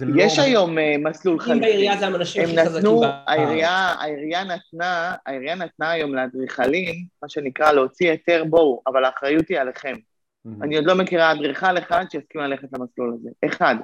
לא... 0.00 0.22
יש 0.22 0.38
היום 0.38 0.78
uh, 0.78 0.80
מסלול 0.98 1.40
חליפי. 1.40 1.54
אם 1.54 1.60
בעירייה 1.60 1.96
זה 1.96 2.06
האנשים 2.06 2.42
הכי 2.42 2.64
חזקים 2.64 3.00
בארץ. 3.00 3.14
העירייה 3.26 4.44
נתנה, 4.44 5.14
העירייה 5.26 5.54
נתנה 5.54 5.90
היום 5.90 6.14
לאדריכלים, 6.14 6.94
מה 7.22 7.28
שנקרא 7.28 7.72
להוציא 7.72 8.10
היתר 8.10 8.44
בואו, 8.44 8.82
אבל 8.86 9.04
האחריות 9.04 9.48
היא 9.48 9.58
עליכם. 9.58 9.94
אני 10.62 10.76
עוד 10.76 10.84
לא 10.84 10.94
מכירה 10.94 11.32
אדריכל 11.32 11.78
אחד 11.78 12.04
שיסכים 12.10 12.40
ללכת 12.40 12.68
למסלול 12.72 13.14
הזה. 13.18 13.30
אחד. 13.44 13.76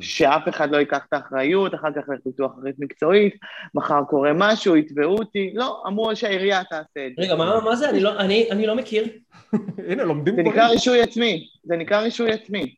שאף 0.00 0.48
אחד 0.48 0.70
לא 0.70 0.76
ייקח 0.76 1.04
את 1.08 1.12
האחריות, 1.12 1.74
אחר 1.74 1.88
כך 1.96 2.02
פיתוח 2.24 2.52
אחריות 2.58 2.76
מקצועית, 2.78 3.34
מחר 3.74 4.04
קורה 4.04 4.30
משהו, 4.34 4.76
יתבעו 4.76 5.18
אותי, 5.18 5.52
לא, 5.54 5.82
אמרו 5.86 6.16
שהעירייה 6.16 6.64
תעשה 6.64 7.06
את 7.06 7.12
זה. 7.16 7.22
רגע, 7.22 7.34
מה, 7.34 7.60
מה 7.60 7.76
זה? 7.76 7.90
אני 7.90 8.00
לא, 8.00 8.20
אני, 8.20 8.48
אני 8.50 8.66
לא 8.66 8.76
מכיר. 8.76 9.04
הנה, 9.88 10.04
לומדים 10.04 10.36
פה. 10.36 10.42
זה 10.42 10.48
נקרא 10.48 10.68
רישוי 10.68 11.02
עצמי, 11.02 11.46
זה 11.64 11.76
נקרא 11.76 12.00
רישוי 12.00 12.32
עצמי. 12.32 12.74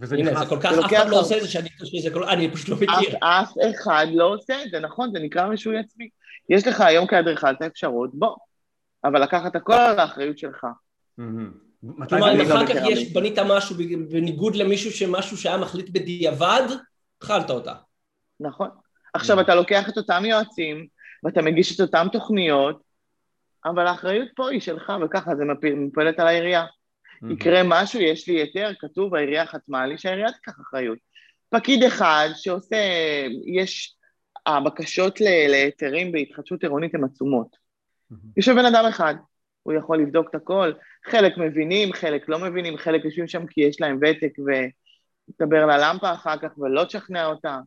וזה 0.00 0.16
הנה, 0.16 0.30
נכנס... 0.30 0.42
זה 0.42 0.48
כל 0.48 0.60
כך, 0.60 0.72
אף 0.72 0.92
אחד 0.92 1.08
לא 1.08 1.20
עושה 1.20 1.36
את 1.36 1.42
זה 1.42 1.48
שאני 1.48 1.68
שזה 1.84 2.10
כל... 2.10 2.24
אני 2.24 2.50
פשוט 2.50 2.68
לא 2.68 2.76
מכיר. 2.76 3.16
אף 3.20 3.52
אחד 3.74 4.06
לא 4.12 4.24
עושה 4.24 4.62
את 4.64 4.70
זה, 4.70 4.80
נכון, 4.80 5.10
זה 5.12 5.18
נקרא 5.18 5.46
רישוי 5.46 5.78
עצמי. 5.78 6.08
יש 6.48 6.66
לך 6.66 6.80
היום 6.80 7.06
כאדריכל 7.06 7.50
את 7.50 7.62
האפשרות, 7.62 8.10
בוא, 8.14 8.36
אבל 9.04 9.22
לקחת 9.22 9.56
הכל 9.56 9.72
על 9.72 9.98
האחריות 9.98 10.38
שלך. 10.38 10.66
כלומר, 12.08 12.34
אם 12.34 12.40
אחר 12.40 12.66
כך 12.66 12.74
יש, 12.88 13.12
בנית 13.12 13.38
משהו 13.38 13.76
בניגוד 14.10 14.56
למישהו 14.56 14.92
שמשהו 14.92 15.36
שהיה 15.36 15.56
מחליט 15.56 15.88
בדיעבד, 15.90 16.62
אכלת 17.22 17.50
אותה. 17.50 17.74
נכון. 18.40 18.68
עכשיו, 19.14 19.40
אתה 19.40 19.54
לוקח 19.54 19.88
את 19.88 19.96
אותם 19.96 20.24
יועצים, 20.24 20.86
ואתה 21.24 21.42
מגיש 21.42 21.74
את 21.74 21.80
אותן 21.80 22.06
תוכניות, 22.12 22.82
אבל 23.64 23.86
האחריות 23.86 24.28
פה 24.36 24.50
היא 24.50 24.60
שלך, 24.60 24.92
וככה 25.04 25.36
זה 25.36 25.44
מפלט 25.76 26.20
על 26.20 26.26
העירייה. 26.26 26.64
יקרה 27.30 27.60
משהו, 27.64 28.00
יש 28.00 28.28
לי 28.28 28.40
היתר, 28.40 28.70
כתוב, 28.78 29.14
העירייה 29.14 29.46
חתמה 29.46 29.86
לי, 29.86 29.98
שהעירייה 29.98 30.32
תיקח 30.32 30.52
אחריות. 30.60 30.98
פקיד 31.48 31.82
אחד 31.82 32.28
שעושה, 32.34 32.76
יש, 33.46 33.94
הבקשות 34.46 35.20
להיתרים 35.20 36.12
בהתחדשות 36.12 36.62
עירונית 36.62 36.94
הן 36.94 37.04
עצומות. 37.04 37.56
יושב 38.36 38.52
בן 38.52 38.64
אדם 38.64 38.84
אחד, 38.88 39.14
הוא 39.62 39.74
יכול 39.74 40.02
לבדוק 40.02 40.30
את 40.30 40.34
הכל, 40.34 40.72
חלק 41.06 41.38
מבינים, 41.38 41.92
חלק 41.92 42.28
לא 42.28 42.38
מבינים, 42.38 42.76
חלק 42.76 43.04
יושבים 43.04 43.28
שם 43.28 43.46
כי 43.46 43.60
יש 43.60 43.80
להם 43.80 43.98
ותק 44.02 44.32
ותדבר 44.38 45.66
ללמפה 45.66 46.12
אחר 46.12 46.36
כך 46.36 46.58
ולא 46.58 46.84
תשכנע 46.84 47.26
אותה. 47.26 47.58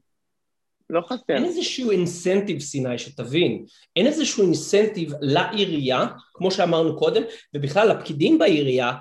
לא 0.89 1.01
חסר. 1.01 1.33
אין 1.35 1.45
איזשהו 1.45 1.91
אינסנטיב, 1.91 2.59
סיני, 2.59 2.97
שתבין. 2.97 3.65
אין 3.95 4.07
איזשהו 4.07 4.43
אינסנטיב 4.43 5.11
לעירייה, 5.21 6.05
כמו 6.33 6.51
שאמרנו 6.51 6.99
קודם, 6.99 7.21
ובכלל 7.55 7.91
לפקידים 7.91 8.37
בעירייה, 8.37 8.93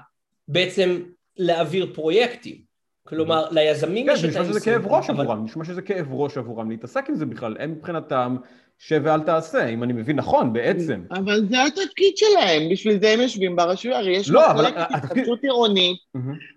בעצם 0.49 1.03
להעביר 1.37 1.93
פרויקטים. 1.95 2.73
כלומר, 3.09 3.49
ליזמים 3.51 4.07
יש 4.09 4.25
את 4.25 4.37
האינסנטיב. 4.37 4.45
כן, 4.45 4.51
נשמע 4.51 4.61
שזה 4.61 4.71
כאב 4.71 4.87
ראש 4.87 5.11
עבורם, 5.11 5.45
נשמע 5.45 5.65
שזה 5.65 5.83
כאב 5.83 6.07
ראש 6.13 6.39
עבורם 6.39 6.71
להתעסק 6.71 7.05
עם 7.09 7.15
זה 7.15 7.27
בכלל. 7.27 7.57
הם 7.61 7.73
מבחינתם 7.73 8.37
שב 8.79 9.01
ואל 9.05 9.21
תעשה, 9.21 9.69
אם 9.69 9.83
אני 9.83 9.93
מבין 9.93 10.17
נכון, 10.17 10.53
בעצם. 10.53 11.03
אבל 11.11 11.47
זה 11.49 11.65
התפקיד 11.65 12.17
שלהם, 12.17 12.63
בשביל 12.73 13.01
זה 13.01 13.11
הם 13.11 13.21
יושבים 13.21 13.57
ברשויות, 13.57 13.99
הרי 13.99 14.17
יש 14.17 14.31
לא, 14.31 14.43
מחלקת 14.55 14.87
התחדשות 14.91 15.43
עירונית 15.43 15.99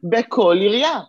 בכל 0.04 0.58
עירייה. 0.60 1.00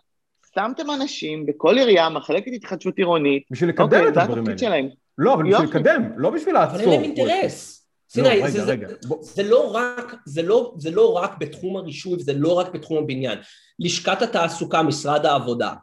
שמתם 0.55 0.91
אנשים 0.91 1.45
בכל 1.45 1.77
עירייה, 1.77 2.09
מחלקת 2.09 2.51
התחדשות 2.53 2.97
עירונית. 2.97 3.43
בשביל 3.51 3.69
לקדם 3.69 3.83
אוקיי, 3.83 4.07
את 4.07 4.17
הדברים 4.17 4.45
האלה. 4.47 4.87
לא, 5.17 5.33
אבל 5.33 5.43
בשביל 5.43 5.69
לקדם, 5.69 6.03
לא 6.17 6.29
בשביל 6.29 6.53
לעצור. 6.53 6.75
אבל 6.75 6.83
אין 6.83 6.91
להם 6.91 7.03
אינטרס. 7.03 7.76
סיני, 8.09 8.41
לא, 8.41 8.49
זה, 8.49 8.65
זה, 8.65 8.75
זה, 9.21 9.43
לא 9.43 9.71
רק, 9.73 10.15
זה, 10.25 10.41
לא, 10.41 10.73
זה 10.77 10.91
לא 10.91 11.13
רק 11.13 11.37
בתחום 11.39 11.77
הרישוי 11.77 12.13
וזה 12.13 12.33
לא 12.33 12.53
רק 12.53 12.73
בתחום 12.73 12.97
הבניין. 12.97 13.39
לשכת 13.79 14.21
התעסוקה, 14.21 14.83
משרד 14.83 15.25
העבודה, 15.25 15.73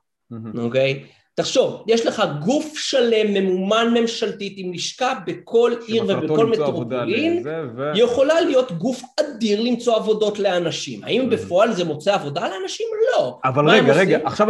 אוקיי? 0.59 0.93
Mm-hmm. 0.93 1.07
Okay? 1.07 1.25
תחשוב, 1.37 1.83
יש 1.87 2.07
לך 2.07 2.23
גוף 2.45 2.79
שלם 2.79 3.35
ממומן 3.35 3.95
ממשלתית 3.95 4.55
עם 4.57 4.73
לשכה 4.73 5.15
בכל 5.27 5.73
עיר 5.87 6.05
ובכל 6.09 6.47
מטרופולין, 6.47 7.47
ו... 7.77 7.93
יכולה 7.95 8.41
להיות 8.41 8.73
גוף 8.73 9.03
אדיר 9.21 9.61
למצוא 9.61 9.97
עבודות 9.97 10.39
לאנשים. 10.39 11.05
האם 11.05 11.31
בפועל 11.31 11.73
זה 11.73 11.85
מוצא 11.85 12.15
עבודה 12.15 12.49
לאנשים? 12.49 12.87
לא. 13.13 13.39
אבל 13.45 13.71
רגע, 13.71 13.93
רגע, 13.93 14.19
עכשיו... 14.25 14.49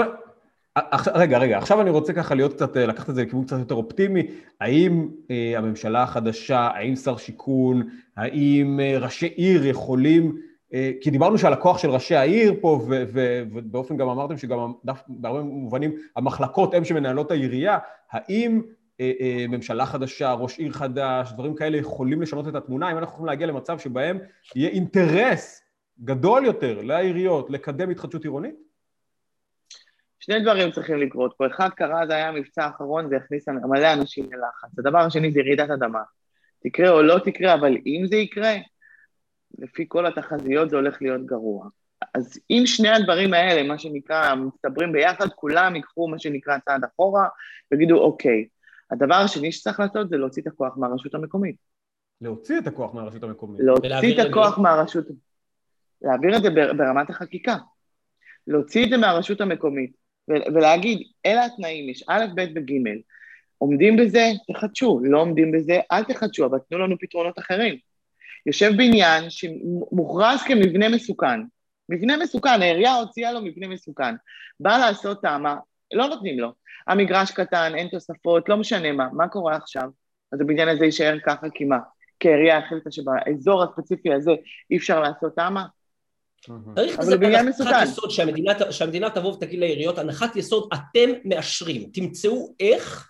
רגע, 1.14 1.38
רגע, 1.38 1.58
עכשיו 1.58 1.80
אני 1.80 1.90
רוצה 1.90 2.12
ככה 2.12 2.34
להיות 2.34 2.52
קצת, 2.52 2.76
לקחת 2.76 3.10
את 3.10 3.14
זה 3.14 3.22
לכיוון 3.22 3.44
קצת 3.44 3.58
יותר 3.58 3.74
אופטימי. 3.74 4.26
האם 4.60 5.08
אה, 5.30 5.52
הממשלה 5.56 6.02
החדשה, 6.02 6.58
האם 6.58 6.96
שר 6.96 7.16
שיכון, 7.16 7.88
האם 8.16 8.80
אה, 8.80 8.98
ראשי 8.98 9.26
עיר 9.26 9.66
יכולים 9.66 10.36
אה, 10.74 10.90
כי 11.00 11.10
דיברנו 11.10 11.38
שעל 11.38 11.52
הכוח 11.52 11.78
של 11.78 11.90
ראשי 11.90 12.14
העיר 12.14 12.54
פה, 12.60 12.80
ובאופן 12.86 13.96
גם 13.96 14.08
אמרתם 14.08 14.36
שגם 14.36 14.72
בהרבה 15.08 15.42
מובנים 15.42 15.94
המחלקות 16.16 16.74
הן 16.74 16.84
שמנהלות 16.84 17.30
העירייה, 17.30 17.78
האם 18.10 18.62
אה, 19.00 19.12
אה, 19.20 19.46
ממשלה 19.48 19.86
חדשה, 19.86 20.32
ראש 20.32 20.58
עיר 20.58 20.72
חדש, 20.72 21.32
דברים 21.32 21.54
כאלה 21.54 21.76
יכולים 21.76 22.22
לשנות 22.22 22.48
את 22.48 22.54
התמונה, 22.54 22.92
אם 22.92 22.98
אנחנו 22.98 23.12
יכולים 23.14 23.26
להגיע 23.26 23.46
למצב 23.46 23.78
שבהם 23.78 24.18
יהיה 24.56 24.70
אינטרס 24.70 25.62
גדול 26.00 26.44
יותר 26.44 26.82
לעיריות 26.82 27.50
לקדם 27.50 27.90
התחדשות 27.90 28.24
עירונית? 28.24 28.63
שני 30.24 30.40
דברים 30.40 30.70
צריכים 30.70 30.98
לקרות 30.98 31.34
פה. 31.38 31.46
אחד 31.46 31.68
קרה, 31.68 32.06
זה 32.06 32.14
היה 32.14 32.28
המבצע 32.28 32.64
האחרון, 32.64 33.08
זה 33.08 33.16
הכניס 33.16 33.48
מלא 33.48 33.92
אנשים 33.92 34.24
ללחץ. 34.32 34.78
הדבר 34.78 34.98
השני 34.98 35.32
זה 35.32 35.40
ירידת 35.40 35.70
אדמה. 35.70 36.02
תקרה 36.62 36.90
או 36.90 37.02
לא 37.02 37.18
תקרה, 37.18 37.54
אבל 37.54 37.76
אם 37.86 38.06
זה 38.06 38.16
יקרה, 38.16 38.54
לפי 39.58 39.84
כל 39.88 40.06
התחזיות 40.06 40.70
זה 40.70 40.76
הולך 40.76 41.02
להיות 41.02 41.26
גרוע. 41.26 41.68
אז 42.14 42.40
אם 42.50 42.62
שני 42.66 42.88
הדברים 42.88 43.34
האלה, 43.34 43.62
מה 43.62 43.78
שנקרא, 43.78 44.34
מצטברים 44.34 44.92
ביחד, 44.92 45.28
כולם 45.28 45.76
ייקחו 45.76 46.08
מה 46.08 46.18
שנקרא 46.18 46.58
צעד 46.58 46.84
אחורה, 46.84 47.28
ויגידו, 47.72 47.98
אוקיי, 47.98 48.46
הדבר 48.90 49.14
השני 49.14 49.52
שצריך 49.52 49.80
לעשות 49.80 50.08
זה 50.08 50.16
להוציא 50.16 50.42
את 50.42 50.46
הכוח 50.46 50.76
מהרשות 50.76 51.14
המקומית. 51.14 51.56
להוציא 52.20 52.58
את 52.58 52.66
הכוח 52.66 52.94
מהרשות 52.94 53.22
המקומית. 53.22 53.60
להוציא 53.60 54.22
את 54.22 54.26
הכוח 54.26 54.58
מהרשות... 54.58 55.06
להעביר 56.02 56.36
את 56.36 56.42
זה 56.42 56.50
ברמת 56.50 57.10
החקיקה. 57.10 57.56
להוציא 58.46 58.84
את 58.84 58.90
זה 58.90 58.96
מהרשות 58.96 59.40
המקומית, 59.40 60.03
ולהגיד, 60.28 60.98
אלה 61.26 61.44
התנאים, 61.44 61.88
יש 61.88 62.04
א', 62.08 62.24
ב' 62.34 62.46
וג', 62.56 62.72
עומדים 63.58 63.96
בזה, 63.96 64.30
תחדשו, 64.52 65.00
לא 65.04 65.20
עומדים 65.20 65.52
בזה, 65.52 65.80
אל 65.92 66.04
תחדשו, 66.04 66.46
אבל 66.46 66.58
תנו 66.68 66.78
לנו 66.78 66.96
פתרונות 67.00 67.38
אחרים. 67.38 67.76
יושב 68.46 68.70
בניין 68.76 69.30
שמוכרז 69.30 70.42
כמבנה 70.42 70.88
מסוכן. 70.88 71.40
מבנה 71.88 72.16
מסוכן, 72.16 72.62
העירייה 72.62 72.94
הוציאה 72.94 73.32
לו 73.32 73.40
מבנה 73.42 73.68
מסוכן. 73.68 74.14
בא 74.60 74.78
לעשות 74.78 75.22
תמה, 75.22 75.56
לא 75.92 76.08
נותנים 76.08 76.38
לו. 76.38 76.52
המגרש 76.86 77.30
קטן, 77.30 77.72
אין 77.74 77.88
תוספות, 77.88 78.48
לא 78.48 78.56
משנה 78.56 78.92
מה. 78.92 79.08
מה 79.12 79.28
קורה 79.28 79.56
עכשיו? 79.56 79.90
אז 80.32 80.40
הבניין 80.40 80.68
הזה 80.68 80.84
יישאר 80.84 81.18
ככה 81.26 81.46
כי 81.54 81.64
מה? 81.64 81.78
כי 82.20 82.28
העירייה 82.28 82.58
החליטה 82.58 82.90
שבאזור 82.90 83.62
הספציפי 83.62 84.12
הזה 84.12 84.32
אי 84.70 84.76
אפשר 84.76 85.00
לעשות 85.00 85.36
תמה? 85.36 85.66
צריך 86.74 86.98
לזה 86.98 87.14
הנחת 87.38 87.82
יסוד 87.82 88.10
שהמדינה, 88.10 88.52
שהמדינה 88.70 89.10
תבוא 89.10 89.32
ותגיד 89.32 89.58
לעיריות, 89.58 89.98
הנחת 89.98 90.36
יסוד 90.36 90.68
אתם 90.74 91.10
מאשרים, 91.24 91.90
תמצאו 91.92 92.54
איך, 92.60 93.08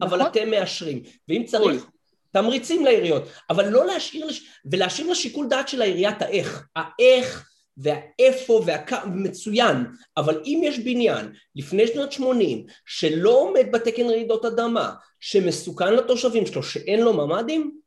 אבל 0.00 0.18
נכון. 0.18 0.30
אתם 0.30 0.50
מאשרים. 0.50 1.02
ואם 1.28 1.44
צריך, 1.46 1.86
תמריצים 2.32 2.84
לעיריות, 2.84 3.22
אבל 3.50 3.68
לא 3.68 3.86
להשאיר, 3.86 4.26
ולהשאיר 4.72 5.10
לשיקול 5.10 5.48
דעת 5.48 5.68
של 5.68 5.82
העירייה 5.82 6.10
את 6.10 6.22
האיך, 6.22 6.66
האיך 6.76 7.48
והאיפה 7.76 8.62
והכמה, 8.66 9.04
מצוין, 9.04 9.84
אבל 10.16 10.42
אם 10.44 10.60
יש 10.64 10.78
בניין 10.78 11.32
לפני 11.56 11.86
שנות 11.86 12.12
80 12.12 12.66
שלא 12.86 13.30
עומד 13.30 13.66
בתקן 13.72 14.06
רעידות 14.06 14.44
אדמה, 14.44 14.92
שמסוכן 15.20 15.94
לתושבים 15.94 16.46
שלו, 16.46 16.62
שאין 16.62 17.00
לו 17.00 17.12
ממ"דים, 17.12 17.78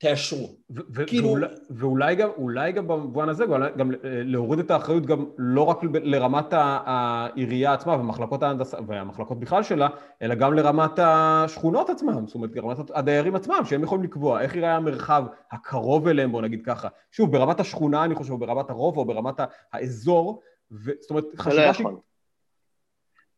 תאשרו. 0.00 0.48
ו- 0.70 1.06
כאילו- 1.06 1.28
ואולי, 1.28 1.46
ואולי 1.70 2.14
גם, 2.14 2.28
אולי 2.36 2.72
גם 2.72 2.88
במובן 2.88 3.28
הזה, 3.28 3.46
גם, 3.46 3.62
גם 3.76 3.90
אה, 3.92 3.96
להוריד 4.04 4.58
את 4.60 4.70
האחריות 4.70 5.06
גם 5.06 5.24
לא 5.38 5.62
רק 5.62 5.78
לרמת 5.82 6.46
העירייה 6.52 7.72
עצמה 7.72 7.92
ומחלקות 7.92 8.42
ההנדסה, 8.42 8.76
והמחלקות 8.86 9.40
בכלל 9.40 9.62
שלה, 9.62 9.88
אלא 10.22 10.34
גם 10.34 10.54
לרמת 10.54 10.98
השכונות 10.98 11.90
עצמם, 11.90 12.26
זאת 12.26 12.34
אומרת, 12.34 12.56
לרמת 12.56 12.76
הדיירים 12.94 13.34
עצמם, 13.34 13.60
שהם 13.64 13.82
יכולים 13.82 14.04
לקבוע 14.04 14.40
איך 14.40 14.54
ייראה 14.54 14.76
המרחב 14.76 15.24
הקרוב 15.50 16.08
אליהם, 16.08 16.32
בוא 16.32 16.42
נגיד 16.42 16.62
ככה. 16.64 16.88
שוב, 17.10 17.32
ברמת 17.32 17.60
השכונה, 17.60 18.04
אני 18.04 18.14
חושב, 18.14 18.32
או 18.32 18.38
ברמת 18.38 18.70
הרוב, 18.70 18.96
או 18.96 19.04
ברמת 19.04 19.40
האזור, 19.72 20.40
ו- 20.72 20.90
זאת 21.00 21.10
אומרת, 21.10 21.24
לא 21.34 21.42
חשיבה 21.42 21.74
שהיא... 21.74 21.86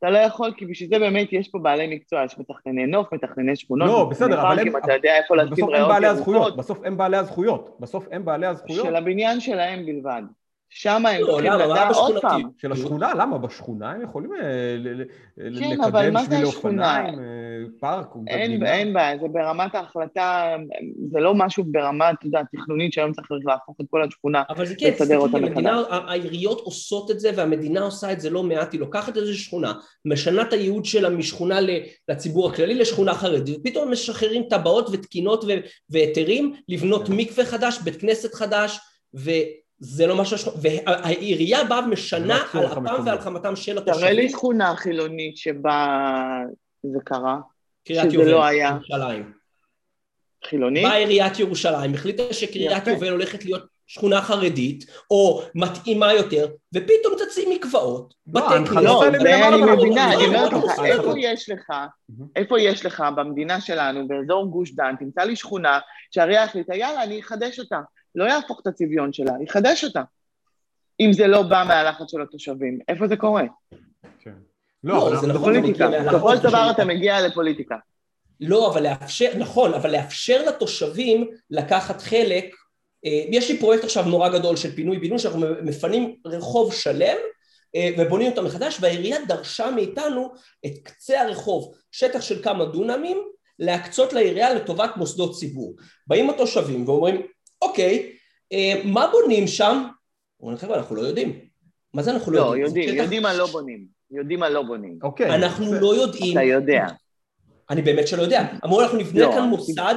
אתה 0.02 0.10
לא 0.10 0.18
יכול, 0.18 0.52
כי 0.56 0.66
בשביל 0.66 0.88
זה 0.88 0.98
באמת 0.98 1.32
יש 1.32 1.48
פה 1.48 1.58
בעלי 1.58 1.94
מקצוע, 1.94 2.24
יש 2.24 2.38
מתכנני 2.38 2.86
נוף, 2.86 3.12
מתכנני 3.12 3.56
שכונות, 3.56 3.88
לא, 3.88 4.08
בסדר, 4.10 4.40
אבל 4.40 4.58
הם... 4.58 4.76
אתה 4.76 4.92
יודע 4.92 5.16
איפה 5.16 5.36
לשים 5.36 5.68
ריאות 5.68 5.88
בעלי 5.88 6.06
ירוקות, 6.06 6.56
בסוף 6.56 6.78
הם 6.84 6.96
בעלי 6.96 7.16
הזכויות, 7.16 7.76
בסוף 7.80 8.06
הם 8.10 8.24
בעלי 8.24 8.46
הזכויות. 8.46 8.86
של 8.86 8.96
הבניין 8.96 9.40
שלהם 9.40 9.86
בלבד. 9.86 10.22
שם 10.74 11.06
הם 11.06 11.20
לא, 11.20 11.26
צריכים 11.26 11.52
לדעת, 11.52 11.96
עוד 11.96 12.20
פעם? 12.20 12.42
של 12.58 12.72
השכונה, 12.72 13.14
למה? 13.14 13.38
בשכונה 13.38 13.90
הם 13.90 14.02
יכולים 14.02 14.30
אה, 14.34 14.40
כן, 15.36 15.70
לקדם 15.70 16.16
השכונה? 16.16 16.44
אופניים, 16.44 17.18
אה, 17.18 17.24
פארק, 17.80 18.06
אין, 18.26 18.92
בעיה, 18.92 19.18
זה 19.18 19.28
ברמת 19.28 19.74
ההחלטה, 19.74 20.56
זה 21.12 21.20
לא 21.20 21.34
משהו 21.34 21.64
ברמה, 21.66 22.10
אתה 22.10 22.26
יודע, 22.26 22.40
תכנונית 22.52 22.92
שהיום 22.92 23.12
צריך 23.12 23.26
להפוך 23.44 23.76
את 23.80 23.86
כל 23.90 24.02
השכונה. 24.02 24.42
אבל 24.50 24.66
זה 24.66 24.74
כן, 24.78 25.16
אותה 25.16 25.36
המדינה, 25.36 25.82
העיריות 25.90 26.60
עושות 26.60 27.10
את 27.10 27.20
זה 27.20 27.30
והמדינה 27.36 27.80
עושה 27.80 28.12
את 28.12 28.20
זה 28.20 28.30
לא 28.30 28.42
מעט, 28.42 28.72
היא 28.72 28.80
לוקחת 28.80 29.16
איזו 29.16 29.38
שכונה, 29.38 29.72
משנה 30.04 30.42
את 30.42 30.52
הייעוד 30.52 30.84
שלה 30.84 31.10
משכונה 31.10 31.58
לציבור 32.08 32.50
הכללי 32.50 32.74
לשכונה 32.74 33.14
חרדית, 33.14 33.58
ופתאום 33.60 33.92
משחררים 33.92 34.42
טבעות 34.50 34.88
ותקינות 34.92 35.44
והיתרים 35.90 36.54
לבנות 36.68 37.08
מקווה 37.08 37.44
חדש, 37.44 37.78
בית 37.84 37.96
כנסת 37.96 38.34
חדש, 38.34 38.78
וזה 39.82 40.06
לא 40.06 40.16
משהו, 40.16 40.52
והעירייה 40.62 41.64
באה 41.64 41.78
ומשנה 41.78 42.38
זה 42.52 42.58
על 42.58 42.66
אפם. 42.66 43.06
ועל 43.06 43.20
חמתם 43.20 43.56
של 43.56 43.80
תראה 43.80 43.96
לי 43.96 44.02
התושבים, 44.02 44.28
שכונה 44.28 44.76
חילונית 44.76 45.36
שבה 45.36 46.08
זה 46.82 46.98
קרה, 47.04 47.38
שזה 47.88 48.00
יובל, 48.10 48.30
לא 48.30 48.44
היה. 48.44 48.68
ירושלים. 48.68 49.32
חילונית. 50.44 50.82
באה 50.84 50.94
עיריית 50.96 51.38
ירושלים, 51.38 51.94
החליטה 51.94 52.32
שקריית. 52.32 52.86
יובל 52.86 53.08
הולכת 53.08 53.44
להיות 53.44 53.62
שכונה 53.86 54.22
חרדית, 54.22 54.86
או 55.10 55.42
מתאימה 55.54 56.12
יותר, 56.12 56.46
ופתאום 56.74 57.14
תצאים 57.18 57.50
מקוואות, 57.50 58.14
לא, 58.26 58.40
בתי 58.40 58.54
ההנחיות 58.54 58.84
לא, 58.84 59.00
זה 59.00 59.08
אני 59.48 59.62
מבינה, 59.62 60.14
לא, 60.14 60.14
אני 60.14 60.32
לא, 60.32 60.38
אומרת 60.38 60.52
לא, 60.52 60.58
לך, 60.58 60.78
לא, 60.78 60.84
איפה 60.84 61.02
לא. 61.02 61.14
יש 61.16 61.50
לך. 61.50 61.72
איפה 62.36 62.60
יש 62.60 62.86
לך 62.86 63.04
במדינה 63.16 63.60
שלנו, 63.60 64.08
באזור 64.08 64.46
גוש 64.46 64.74
דן, 64.74 64.94
תמצא 64.98 65.22
לי 65.22 65.36
שכונה 65.36 65.78
שהעירייה 66.10 66.44
החליטה, 66.44 66.76
יאללה, 66.76 67.02
אני 67.02 67.20
אחדש 67.20 67.58
אותה. 67.58 67.80
לא 68.14 68.24
יהפוך 68.24 68.60
את 68.60 68.66
הצביון 68.66 69.12
שלה, 69.12 69.32
יחדש 69.44 69.84
אותה. 69.84 70.02
אם 71.00 71.12
זה 71.12 71.26
לא 71.26 71.42
בא 71.42 71.64
מהלחץ 71.68 72.10
של 72.10 72.22
התושבים, 72.22 72.78
איפה 72.88 73.08
זה 73.08 73.16
קורה? 73.16 73.44
כן. 74.20 74.34
לא, 74.84 75.10
לא, 75.12 75.20
זה 75.20 75.26
נכון, 75.26 75.42
פוליטיקה. 75.42 75.88
בסופו 75.88 76.30
של 76.30 76.42
של 76.42 76.48
דבר. 76.48 76.70
אתה 76.70 76.84
מגיע 76.84 77.28
לפוליטיקה. 77.28 77.76
לא, 78.40 78.70
אבל 78.72 78.82
לאפשר, 78.82 79.30
נכון, 79.38 79.74
אבל 79.74 79.92
לאפשר 79.92 80.44
לתושבים 80.48 81.30
לקחת 81.50 82.02
חלק, 82.02 82.54
אה, 83.04 83.24
יש 83.28 83.50
לי 83.50 83.58
פרויקט 83.58 83.84
עכשיו 83.84 84.04
נורא 84.04 84.28
גדול 84.28 84.56
של 84.56 84.70
פינוי-בינוי, 84.70 85.18
שאנחנו 85.18 85.46
מפנים 85.62 86.16
רחוב 86.26 86.74
שלם 86.74 87.16
אה, 87.74 87.90
ובונים 87.98 88.30
אותו 88.30 88.42
מחדש, 88.42 88.78
והעירייה 88.80 89.24
דרשה 89.28 89.70
מאיתנו 89.70 90.32
את 90.66 90.72
קצה 90.82 91.20
הרחוב, 91.20 91.74
שטח 91.92 92.20
של 92.20 92.42
כמה 92.42 92.64
דונמים, 92.64 93.18
להקצות 93.58 94.12
לעירייה 94.12 94.54
לטובת 94.54 94.96
מוסדות 94.96 95.34
ציבור. 95.34 95.76
באים 96.06 96.30
התושבים 96.30 96.88
ואומרים, 96.88 97.22
אוקיי, 97.62 98.12
אה, 98.52 98.82
מה 98.84 99.06
בונים 99.12 99.46
שם? 99.46 99.84
אומרים, 100.40 100.58
חבר'ה, 100.58 100.76
אנחנו 100.76 100.96
לא 100.96 101.00
יודעים. 101.00 101.38
מה 101.94 102.02
זה 102.02 102.10
אנחנו 102.10 102.32
לא 102.32 102.38
לא, 102.40 102.44
יודעים? 102.46 102.66
זה 102.68 102.78
יודעים, 102.80 102.98
יודעים 103.02 103.22
מה 103.22 103.34
לא 103.34 103.46
בונים. 103.46 103.86
יודעים 104.10 104.40
מה 104.40 104.48
לא 104.48 104.62
בונים. 104.62 104.98
אוקיי. 105.02 105.34
אנחנו 105.34 105.66
זה- 105.70 105.80
לא 105.80 105.94
יודעים. 105.96 106.32
אתה 106.32 106.42
יודע. 106.42 106.86
אני 107.70 107.82
באמת 107.82 108.08
שלא 108.08 108.22
יודע. 108.22 108.46
אמרו 108.64 108.80
אנחנו 108.80 108.98
נבנה 108.98 109.20
לא, 109.20 109.32
כאן 109.32 109.42
מוסד, 109.48 109.94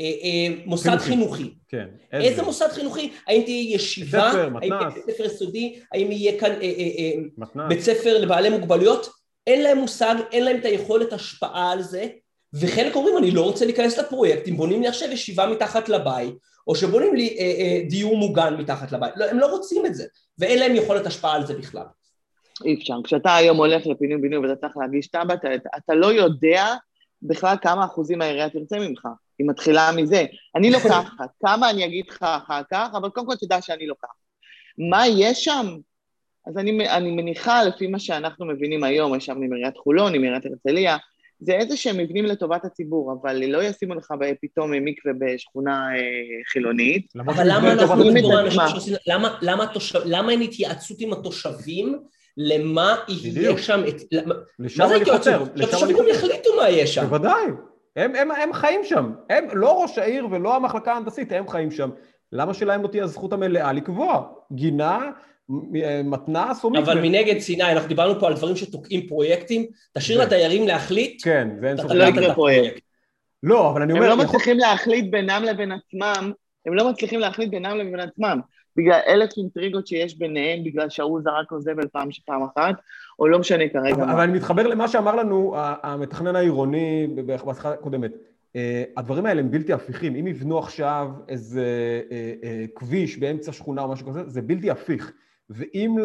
אה, 0.00 0.04
אה, 0.04 0.54
מוסד 0.66 0.96
חינוכי. 0.98 1.36
חינוכי. 1.42 1.54
כן. 1.68 1.86
איזה 2.12 2.42
מוסד 2.42 2.68
חינוכי? 2.68 3.12
האם 3.26 3.42
תהיה 3.42 3.74
ישיבה? 3.74 4.28
ספר, 4.30 4.40
האם 4.42 4.54
מתנ"ס. 4.56 4.70
יהיה 4.70 4.90
בית 5.06 5.14
ספר 5.14 5.24
יסודי? 5.24 5.80
האם 5.92 6.12
יהיה 6.12 6.40
כאן 6.40 6.50
אה, 6.50 6.56
אה, 6.56 6.62
אה, 6.98 7.12
מתנ"ס. 7.38 7.68
בית 7.68 7.80
ספר 7.80 8.18
לבעלי 8.18 8.50
מוגבלויות? 8.50 9.08
אין 9.46 9.62
להם 9.62 9.78
מושג, 9.78 10.14
אין 10.32 10.44
להם 10.44 10.56
את 10.56 10.64
היכולת 10.64 11.12
השפעה 11.12 11.72
על 11.72 11.82
זה, 11.82 12.06
וחלק 12.54 12.96
אומרים 12.96 13.18
אני 13.18 13.30
לא 13.30 13.42
רוצה 13.42 13.64
להיכנס 13.64 13.98
לפרויקט, 13.98 14.48
אם 14.48 14.56
בונים 14.56 14.82
לי 14.82 14.88
עכשיו 14.88 15.12
ישיבה 15.12 15.46
מתחת 15.46 15.88
לבית, 15.88 16.34
או 16.66 16.74
שבונים 16.74 17.14
לי 17.14 17.36
אה, 17.38 17.44
אה, 17.44 17.80
דיור 17.88 18.16
מוגן 18.16 18.56
מתחת 18.56 18.92
לבית, 18.92 19.12
לא, 19.16 19.24
הם 19.24 19.38
לא 19.38 19.46
רוצים 19.46 19.86
את 19.86 19.94
זה, 19.94 20.04
ואין 20.38 20.58
להם 20.58 20.76
יכולת 20.76 21.06
השפעה 21.06 21.34
על 21.34 21.46
זה 21.46 21.54
בכלל. 21.54 21.84
אי 22.64 22.74
אפשר. 22.74 22.94
כשאתה 23.04 23.36
היום 23.36 23.56
הולך 23.56 23.86
לפינוי-בינוי 23.86 24.38
ואתה 24.38 24.60
צריך 24.60 24.76
להגיש 24.76 25.06
תב"ע, 25.06 25.34
אתה, 25.34 25.48
אתה 25.76 25.94
לא 25.94 26.12
יודע 26.12 26.74
בכלל 27.22 27.56
כמה 27.62 27.84
אחוזים 27.84 28.22
העירייה 28.22 28.50
תרצה 28.50 28.78
ממך. 28.78 29.08
היא 29.38 29.48
מתחילה 29.48 29.92
מזה. 29.96 30.24
אני 30.56 30.70
לוקחת, 30.70 31.28
כמה 31.44 31.70
אני 31.70 31.84
אגיד 31.84 32.04
לך 32.08 32.22
אחר 32.22 32.62
כך, 32.70 32.88
אבל 32.92 33.08
קודם 33.10 33.26
כל 33.26 33.36
תדע 33.36 33.62
שאני 33.62 33.86
לוקחת. 33.86 34.08
מה 34.90 35.06
יש 35.06 35.44
שם? 35.44 35.76
אז 36.46 36.58
אני, 36.58 36.88
אני 36.88 37.10
מניחה, 37.10 37.62
לפי 37.62 37.86
מה 37.86 37.98
שאנחנו 37.98 38.46
מבינים 38.46 38.84
היום, 38.84 39.14
ישבנו 39.14 39.42
עם 39.42 39.52
עיריית 39.52 39.76
חולון, 39.76 40.14
עם 40.14 40.22
עיריית 40.22 40.46
הרצליה, 40.46 40.96
זה 41.40 41.52
איזה 41.52 41.76
שהם 41.76 41.96
מבנים 41.98 42.24
לטובת 42.24 42.64
הציבור, 42.64 43.16
אבל 43.22 43.44
לא 43.46 43.62
ישימו 43.62 43.94
לך 43.94 44.14
פתאום 44.40 44.70
מקווה 44.84 45.14
בשכונה 45.18 45.88
אה, 45.96 46.00
חילונית. 46.52 47.12
אבל 47.16 47.44
למה 47.46 47.72
אנחנו 47.72 48.04
בתור 48.04 48.38
עצמם. 48.38 48.38
האנשים 48.38 48.60
שעושים, 48.68 48.94
למה, 49.06 49.38
למה, 49.42 49.64
התושב, 49.64 50.00
למה 50.04 50.32
אין 50.32 50.40
התייעצות 50.40 50.96
עם 51.00 51.12
התושבים 51.12 51.98
למה 52.36 52.96
יהיה. 53.08 53.58
שם, 53.58 53.80
את, 53.88 53.94
למה, 54.12 54.34
לשם 54.58 54.82
מה 54.82 54.88
זה 54.88 54.96
אני 54.96 55.04
חותר. 55.04 55.44
גם 55.56 55.66
חותר. 55.70 56.08
יחליטו 56.08 56.50
מה 56.56 56.68
יהיה 56.68 56.86
שם. 56.86 57.04
בוודאי. 57.04 57.44
הם, 57.96 58.14
הם, 58.14 58.30
הם 58.30 58.52
חיים 58.52 58.80
שם. 58.84 59.12
הם, 59.30 59.44
לא 59.52 59.82
ראש 59.82 59.98
העיר 59.98 60.26
ולא 60.30 60.56
המחלקה 60.56 60.92
ההנדסית, 60.92 61.32
הם 61.32 61.48
חיים 61.48 61.70
שם. 61.70 61.90
למה 62.32 62.54
שלהם 62.54 62.82
לא 62.82 62.88
תהיה 62.88 63.04
הזכות 63.04 63.32
המלאה 63.32 63.72
לקבוע? 63.72 64.22
גינה, 64.52 65.10
מתנ"ס 66.04 66.64
או 66.64 66.70
מקווה? 66.70 66.92
אבל 66.92 67.00
מנגד 67.00 67.38
סיני, 67.38 67.72
אנחנו 67.72 67.88
דיברנו 67.88 68.20
פה 68.20 68.26
על 68.26 68.34
דברים 68.34 68.56
שתוקעים 68.56 69.08
פרויקטים, 69.08 69.66
תשאיר 69.98 70.20
כן. 70.20 70.26
לדיירים 70.26 70.66
להחליט, 70.66 71.24
כן, 71.24 71.48
זה 71.60 71.68
אין 71.68 71.74
אתה 71.74 71.82
סוף. 71.82 71.92
לא 71.92 72.04
יקרה 72.04 72.28
את 72.30 72.34
פרויקט. 72.34 72.62
הפרויקט. 72.66 72.82
לא, 73.42 73.70
אבל 73.70 73.82
אני 73.82 73.92
הם 73.92 73.98
אומר... 73.98 74.08
לא 74.08 74.14
יכול- 74.14 74.24
מצליחים 74.24 74.58
להחליט 74.58 75.10
בינם 75.10 75.42
לבין 75.44 75.72
עצמם, 75.72 76.32
הם 76.66 76.74
לא 76.74 76.90
מצליחים 76.90 77.20
להחליט 77.20 77.50
בינם 77.50 77.76
לבין 77.78 78.00
עצמם, 78.00 78.40
בגלל 78.76 79.00
אלף 79.08 79.30
אינטריגות 79.36 79.86
שיש 79.86 80.18
ביניהם, 80.18 80.64
בגלל 80.64 80.88
שההוא 80.90 81.20
זרק 81.22 81.52
לו 81.52 81.60
זבל 81.60 81.88
פעם 81.92 82.08
פעם 82.26 82.42
אחת, 82.42 82.74
או 83.18 83.28
לא 83.28 83.38
משנה 83.38 83.68
כרגע 83.68 83.94
אבל. 83.94 84.10
אבל 84.10 84.20
אני 84.20 84.32
מתחבר 84.32 84.66
למה 84.66 84.88
שאמר 84.88 85.16
לנו 85.16 85.54
המתכנן 85.56 86.36
העירוני 86.36 87.06
בשיחה 87.26 87.72
הקודמת. 87.72 88.10
אה, 88.56 88.84
הדברים 88.96 89.26
האלה 89.26 89.40
הם 89.40 89.50
בלתי 89.50 89.72
הפיכים. 89.72 90.16
אם 90.16 90.26
יבנו 90.26 90.58
עכשיו 90.58 91.10
איזה 91.28 91.64
אה, 92.12 92.32
אה, 92.42 92.64
כביש 92.74 93.18
באמצע 93.18 93.52
שכונה 93.52 93.82
או 93.82 93.88
משהו 93.88 94.06
כזה, 94.06 94.22
זה 94.26 94.42
בלתי 94.42 94.70
הפיך. 94.70 95.12
ואם 95.50 95.96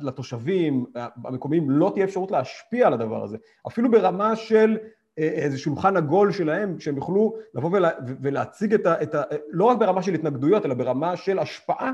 לתושבים 0.00 0.84
המקומיים 1.24 1.70
לא 1.70 1.90
תהיה 1.94 2.04
אפשרות 2.04 2.30
להשפיע 2.30 2.86
על 2.86 2.92
הדבר 2.92 3.24
הזה, 3.24 3.36
אפילו 3.66 3.90
ברמה 3.90 4.36
של 4.36 4.78
אה, 5.18 5.24
איזה 5.24 5.58
שולחן 5.58 5.96
עגול 5.96 6.32
שלהם, 6.32 6.80
שהם 6.80 6.96
יוכלו 6.96 7.34
לבוא 7.54 7.70
ולה, 7.72 7.90
ולהציג 8.22 8.74
את 8.74 8.86
ה, 8.86 9.02
את 9.02 9.14
ה... 9.14 9.22
לא 9.50 9.64
רק 9.64 9.78
ברמה 9.78 10.02
של 10.02 10.14
התנגדויות, 10.14 10.66
אלא 10.66 10.74
ברמה 10.74 11.16
של 11.16 11.38
השפעה, 11.38 11.92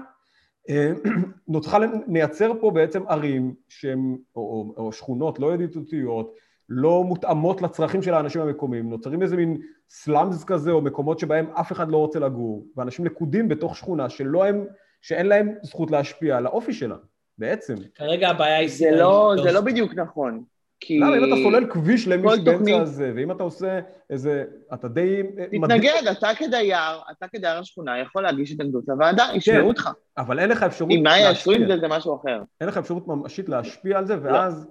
אה, 0.70 0.92
נוצרה, 1.48 1.78
נייצר 2.06 2.52
פה 2.60 2.70
בעצם 2.70 3.08
ערים 3.08 3.54
שהן, 3.68 4.16
או, 4.36 4.42
או, 4.42 4.84
או 4.84 4.92
שכונות 4.92 5.38
לא 5.38 5.54
ידידותיות, 5.54 6.34
לא 6.68 7.04
מותאמות 7.04 7.62
לצרכים 7.62 8.02
של 8.02 8.14
האנשים 8.14 8.40
המקומיים, 8.40 8.90
נוצרים 8.90 9.22
איזה 9.22 9.36
מין 9.36 9.58
סלאמס 9.88 10.44
כזה, 10.44 10.70
או 10.70 10.80
מקומות 10.80 11.18
שבהם 11.18 11.46
אף 11.50 11.72
אחד 11.72 11.90
לא 11.90 11.96
רוצה 11.96 12.18
לגור, 12.18 12.66
ואנשים 12.76 13.04
לכודים 13.04 13.48
בתוך 13.48 13.76
שכונה 13.76 14.08
שלא 14.08 14.44
הם, 14.44 14.64
שאין 15.08 15.26
להם 15.26 15.54
זכות 15.62 15.90
להשפיע 15.90 16.36
על 16.36 16.46
האופי 16.46 16.72
שלה, 16.72 16.96
בעצם. 17.38 17.74
כרגע 17.94 18.28
הבעיה 18.28 18.58
היא... 18.58 18.68
זה 18.68 18.90
לא, 18.90 19.34
זה 19.42 19.52
לא 19.52 19.60
בדיוק 19.60 19.94
נכון, 19.94 20.42
כי... 20.80 20.98
למה 21.00 21.16
אם 21.18 21.24
אתה 21.24 21.42
סולל 21.42 21.66
כביש 21.70 22.08
למישהו 22.08 22.44
באמצע 22.44 22.52
תוכנית- 22.52 22.80
הזה, 22.82 23.12
ואם 23.16 23.30
אתה 23.30 23.42
עושה 23.42 23.80
איזה, 24.10 24.44
אתה 24.74 24.88
די... 24.88 25.22
תתנגד, 25.62 26.02
אתה 26.10 26.28
כדייר, 26.38 26.76
אתה 27.10 27.28
כדייר 27.28 27.58
השכונה 27.58 28.00
יכול 28.00 28.22
להגיש 28.22 28.52
התנגדות 28.52 28.84
לוועדה, 28.88 29.26
ישמעו 29.34 29.68
אותך. 29.68 29.90
אבל 30.18 30.38
אין 30.38 30.48
לך 30.50 30.62
אפשרות 30.62 30.90
אם 30.90 31.02
מה 31.02 31.18
יעשו 31.18 31.52
עם. 31.52 31.66
זה 31.68 31.78
זה 31.80 31.88
משהו 31.88 32.16
אחר. 32.16 32.42
אין 32.60 32.68
לך 32.68 32.76
אפשרות 32.76 33.08
ממשית 33.08 33.48
להשפיע 33.48 33.98
על 33.98 34.06
זה, 34.06 34.16
ואז... 34.22 34.66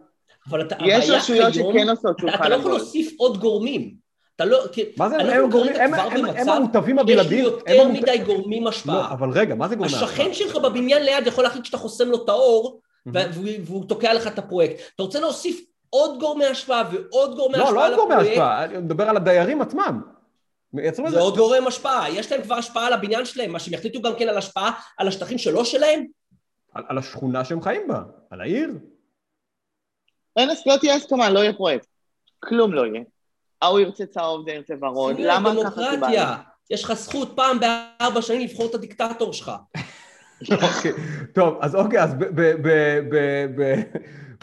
אבל 0.49 0.61
אתה, 0.61 0.75
יש 0.85 1.09
רשויות 1.09 1.53
שכן 1.53 1.89
עושות 1.89 2.15
אתה 2.15 2.21
שולחן 2.21 2.49
לא 2.49 2.55
יכול 2.55 2.59
עגול. 2.59 2.71
להוסיף 2.71 3.13
עוד 3.19 3.37
גורמים. 3.37 4.06
אתה 4.37 4.45
לא... 4.45 4.57
מה 4.97 5.09
זה, 5.09 5.15
אנחנו 5.15 5.31
הם 5.31 5.45
הגורמים, 5.45 5.73
כרגע 5.73 5.83
הם- 5.83 5.93
הם- 5.93 6.25
הם 6.25 6.49
המוטבים 6.49 6.95
יש 6.99 7.05
לי 7.05 7.11
הבלעדיים. 7.13 7.43
יותר 7.43 7.87
מדי 7.87 8.17
גורמים 8.17 8.63
לא, 8.63 8.69
השפעה. 8.69 9.11
אבל 9.13 9.29
רגע, 9.29 9.55
מה 9.55 9.67
זה 9.67 9.75
גורמי 9.75 9.93
השכן 9.95 10.33
שלך 10.33 10.55
בבניין 10.55 11.03
ליד 11.03 11.27
יכול 11.27 11.43
להחליט 11.43 11.65
שאתה 11.65 11.77
חוסם 11.77 12.07
לו 12.09 12.23
את 12.23 12.29
האור, 12.29 12.81
Mhm. 13.07 13.11
והוא- 13.13 13.45
והוא 13.65 13.87
תוקע 13.87 14.13
לך 14.13 14.27
את 14.27 14.39
הפרויקט. 14.39 14.81
אתה 14.95 15.03
רוצה 15.03 15.19
להוסיף 15.19 15.59
עוד 15.89 16.19
גורמי 16.19 16.45
השפעה 16.45 16.83
ועוד 16.91 17.35
גורמי 17.35 17.57
לא, 17.57 17.63
השפעה 17.63 17.75
לא 17.75 17.85
על 17.85 17.95
גורמי 17.95 18.13
לפרויקט? 18.15 18.31
השפעה, 18.31 18.63
אני 18.63 18.77
מדבר 18.77 19.09
על 19.09 19.17
הדיירים 19.17 19.61
עצמם. 19.61 20.01
מייצרים 20.73 21.09
זה 21.09 21.19
עוד 21.19 21.37
גורם 21.37 21.67
השפעה, 21.67 22.09
יש 22.09 22.31
להם 22.31 22.41
כבר 22.41 22.55
השפעה 22.55 22.87
על 22.87 22.93
הבניין 22.93 23.25
שלהם, 23.25 23.51
מה 23.51 23.59
שהם 23.59 23.73
יחליטו 23.73 24.01
גם 24.01 24.13
כן 24.19 24.29
על 24.29 24.37
השפעה 24.37 24.71
על 24.97 25.07
השטחים 25.07 25.37
שלא 25.37 25.63
שלהם? 25.65 26.05
על, 26.73 26.83
על 26.87 26.97
השכונה 26.97 27.45
שהם 27.45 27.61
חיים 27.61 27.87
בה, 27.87 28.01
על 28.29 28.41
העיר. 28.41 28.69
אין, 30.37 30.49
לא 30.65 30.77
תהיה 30.77 30.95
הסכמה, 30.95 31.29
לא 31.29 31.39
יהיה 31.39 31.53
פרויקט. 31.53 31.87
כלום 32.39 32.73
לא 32.73 32.85
יהיה. 32.85 33.01
ההוא 33.61 33.79
ירצה 33.79 34.05
צהוב, 34.05 34.45
זה 34.45 34.51
ירצה 34.51 34.73
ורוד. 34.81 35.15
למה 35.19 35.49
ככה 35.63 35.69
קיבלנו? 35.69 35.91
דמוקרטיה. 35.91 36.35
יש 36.69 36.83
לך 36.83 36.93
זכות 36.93 37.33
פעם 37.35 37.57
בארבע 37.59 38.21
שנים 38.21 38.41
לבחור 38.41 38.69
את 38.69 38.75
הדיקטטור 38.75 39.33
שלך. 39.33 39.51
אוקיי, 40.51 40.91
טוב, 41.33 41.57
אז 41.61 41.75
אוקיי, 41.75 42.03
אז 42.03 42.13
ב- 42.13 42.23
ב- 42.23 42.55
ב- 42.61 42.99
ב- 43.09 43.47
ב- 43.55 43.81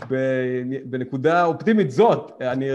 ב- 0.08 0.90
בנקודה 0.90 1.44
אופטימית 1.44 1.90
זאת, 1.90 2.32
אני 2.40 2.68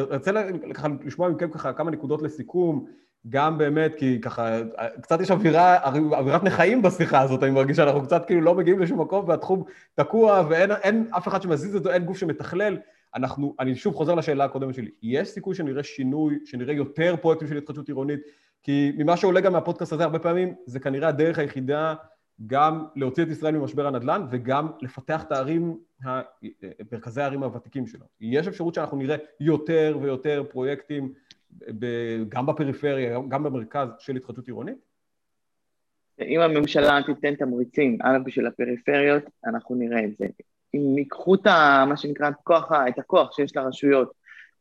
ככה 0.74 0.88
לשמוע 1.06 1.30
מכם 1.30 1.50
ככה 1.50 1.74
כמה 1.74 1.92
נקודות 1.92 2.22
לסיכום, 2.22 2.86
גם 3.30 3.58
באמת, 3.58 3.96
כי 3.96 4.22
ככה, 4.22 4.60
קצת 5.02 5.22
יש 5.22 5.32
אווירה, 5.32 5.78
אווירת 5.94 6.44
נכאים 6.44 6.82
בשיחה 6.82 7.22
הזאת, 7.22 7.44
אני 7.44 7.52
מרגיש 7.52 7.78
שאנחנו 7.78 8.04
קצת 8.04 8.26
כאילו 8.26 8.42
לא 8.42 8.56
מגיעים 8.56 8.80
לשום 8.80 9.02
מקום 9.02 9.30
והתחום 9.30 9.64
תקוע 9.96 10.44
ואין 10.50 10.72
אין 10.72 11.10
אף 11.18 11.28
אחד 11.28 11.42
שמזיז 11.42 11.76
את 11.76 11.84
זה, 11.84 11.94
אין 11.94 12.04
גוף 12.06 12.18
שמתכלל. 12.18 12.78
אנחנו, 13.16 13.56
אני 13.60 13.76
שוב 13.76 13.96
חוזר 13.96 14.16
לשאלה 14.16 14.46
הקודמת 14.46 14.76
שלי, 14.76 14.92
יש 15.02 15.28
סיכוי 15.28 15.56
שנראה 15.56 15.84
שינוי, 15.84 16.40
שנראה 16.46 16.74
יותר 16.74 17.16
פרויקטים 17.22 17.48
של 17.48 17.58
התחדשות 17.58 17.88
עירונית, 17.88 18.20
כי 18.64 18.92
ממה 18.98 19.18
שעולה 19.18 19.42
גם 19.42 19.54
מהפודקאסט 19.54 19.94
הזה 19.94 20.04
הרבה 20.04 20.20
פעמים, 20.20 20.56
זה 20.66 20.80
כנראה 20.80 21.08
הדרך 21.08 21.40
היחידה 21.40 21.96
גם 22.48 22.86
להוציא 22.96 23.24
את 23.24 23.28
ישראל 23.28 23.58
ממשבר 23.58 23.88
הנדל"ן 23.88 24.26
וגם 24.32 24.72
לפתח 24.82 25.24
את 25.24 25.32
הערים, 25.32 25.78
מרכזי 26.92 27.22
הערים 27.22 27.44
הוותיקים 27.44 27.88
שלנו. 27.88 28.06
יש 28.22 28.48
אפשרות 28.48 28.74
שאנחנו 28.74 28.98
נראה 28.98 29.16
יותר 29.40 29.98
ויותר 30.02 30.44
פרויקטים 30.50 31.14
גם 32.30 32.46
בפריפריה, 32.46 33.20
גם 33.30 33.44
במרכז 33.44 33.90
של 34.00 34.16
התחדשות 34.16 34.48
עירונית? 34.48 34.78
אם 36.22 36.42
הממשלה 36.42 37.00
תיתן 37.06 37.36
תמריצים, 37.36 37.98
א', 38.02 38.18
בשביל 38.26 38.48
הפריפריות, 38.48 39.24
אנחנו 39.46 39.76
נראה 39.76 40.06
את 40.06 40.18
זה. 40.18 40.26
אם 40.76 40.98
ייקחו 40.98 41.36
את 41.36 41.48
ה, 41.48 41.86
מה 41.90 41.98
שנקרא, 41.98 42.30
את 42.30 42.34
הכוח, 42.40 42.72
את 42.90 43.00
הכוח 43.00 43.36
שיש 43.36 43.56
לרשויות 43.56 44.12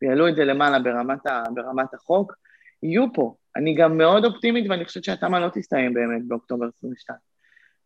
ויעלו 0.02 0.28
את 0.28 0.36
זה 0.36 0.44
למעלה 0.44 0.78
ברמת, 0.78 1.26
ה, 1.26 1.42
ברמת 1.54 1.94
החוק, 1.94 2.34
יהיו 2.82 3.12
פה. 3.12 3.34
אני 3.56 3.74
גם 3.74 3.98
מאוד 3.98 4.24
אופטימית 4.24 4.70
ואני 4.70 4.84
חושבת 4.84 5.04
שהתמ"א 5.04 5.38
לא 5.38 5.48
תסתיים 5.48 5.94
באמת 5.94 6.22
באוקטובר 6.28 6.66
22. 6.78 7.18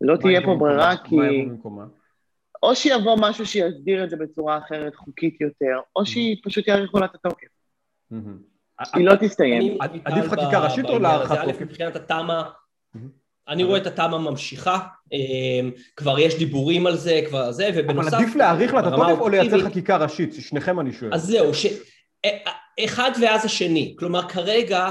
לא 0.00 0.16
תהיה 0.16 0.40
פה 0.44 0.56
ברירה 0.58 0.96
כי... 0.96 1.16
מה 1.16 1.26
יבוא 1.26 1.52
במקומה? 1.52 1.84
או 2.62 2.76
שיבוא 2.76 3.16
משהו 3.20 3.46
שיסדיר 3.46 4.04
את 4.04 4.10
זה 4.10 4.16
בצורה 4.16 4.58
אחרת, 4.58 4.96
חוקית 4.96 5.40
יותר, 5.40 5.80
או 5.96 6.02
שפשוט 6.06 6.68
יאריכו 6.68 6.98
לה 6.98 7.06
את 7.06 7.14
התוקף. 7.14 7.46
היא 8.94 9.06
לא 9.06 9.14
תסתיים. 9.20 9.78
עדיף 9.80 10.24
חקיקה 10.28 10.58
ראשית 10.64 10.84
או 10.84 10.98
להארכת 10.98 11.34
תוקף? 11.44 11.60
מבחינת 11.60 11.96
התמ"א, 11.96 12.42
אני 13.48 13.64
רואה 13.64 13.78
את 13.78 13.86
התמ"א 13.86 14.18
ממשיכה, 14.18 14.78
כבר 15.96 16.18
יש 16.18 16.38
דיבורים 16.38 16.86
על 16.86 16.96
זה, 16.96 17.20
כבר 17.28 17.52
זה, 17.52 17.70
ובנוסף... 17.74 18.14
אבל 18.14 18.22
עדיף 18.22 18.36
להאריך 18.36 18.74
לה 18.74 18.80
את 18.80 18.84
התוקף 18.86 19.20
או 19.20 19.28
לייצר 19.28 19.64
חקיקה 19.64 19.96
ראשית? 19.96 20.34
שניכם 20.40 20.80
אני 20.80 20.92
שואל. 20.92 21.14
אז 21.14 21.22
זהו, 21.22 21.50
אחד 22.84 23.10
ואז 23.22 23.44
השני. 23.44 23.94
כלומר, 23.98 24.28
כרגע 24.28 24.90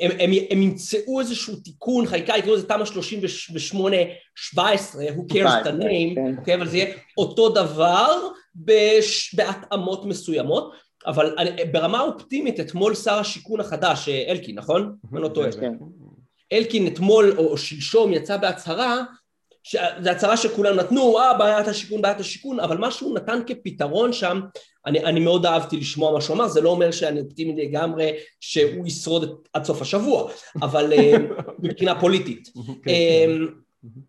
הם, 0.00 0.10
הם, 0.18 0.30
הם 0.50 0.62
ימצאו 0.62 1.20
איזשהו 1.20 1.56
תיקון, 1.56 2.06
חקיקה, 2.06 2.36
יקראו 2.36 2.54
לזה 2.54 2.68
תמ"א 2.68 2.84
38-17, 4.54 4.58
who 4.58 5.32
cares 5.32 5.64
the 5.64 5.82
name, 5.82 6.14
כן. 6.14 6.34
אוקיי? 6.38 6.54
אבל 6.54 6.68
זה 6.68 6.76
יהיה 6.76 6.94
אותו 7.18 7.48
דבר 7.48 8.28
בש, 8.54 9.34
בהתאמות 9.34 10.04
מסוימות, 10.04 10.72
אבל 11.06 11.34
אני, 11.38 11.64
ברמה 11.64 12.00
אופטימית, 12.00 12.60
אתמול 12.60 12.94
שר 12.94 13.18
השיכון 13.18 13.60
החדש, 13.60 14.08
אלקין, 14.08 14.58
נכון? 14.58 14.94
אני 15.12 15.22
לא 15.22 15.28
טועה. 15.28 15.48
אלקין 16.52 16.86
אתמול 16.86 17.34
או 17.38 17.58
שלשום 17.58 18.12
יצא 18.12 18.36
בהצהרה, 18.36 19.02
זו 20.02 20.10
הצהרה 20.10 20.36
שכולם 20.36 20.76
נתנו, 20.76 21.18
אה, 21.18 21.38
בעיית 21.38 21.68
השיכון, 21.68 22.02
בעיית 22.02 22.20
השיכון, 22.20 22.60
אבל 22.60 22.78
מה 22.78 22.90
שהוא 22.90 23.14
נתן 23.14 23.40
כפתרון 23.46 24.12
שם, 24.12 24.40
אני, 24.86 25.04
אני 25.04 25.20
מאוד 25.20 25.46
אהבתי 25.46 25.76
לשמוע 25.76 26.12
מה 26.12 26.20
שהוא 26.20 26.36
אמר, 26.36 26.48
זה 26.48 26.60
לא 26.60 26.70
אומר 26.70 26.90
שאני 26.90 27.20
אופטימי 27.20 27.64
לגמרי 27.64 28.12
שהוא 28.40 28.86
ישרוד 28.86 29.40
עד 29.52 29.64
סוף 29.64 29.82
השבוע, 29.82 30.32
אבל 30.62 30.92
אה, 30.92 31.12
מבחינה 31.58 32.00
פוליטית. 32.00 32.48
כן, 32.84 32.90
אמ, 32.90 33.48
כן. 33.82 34.00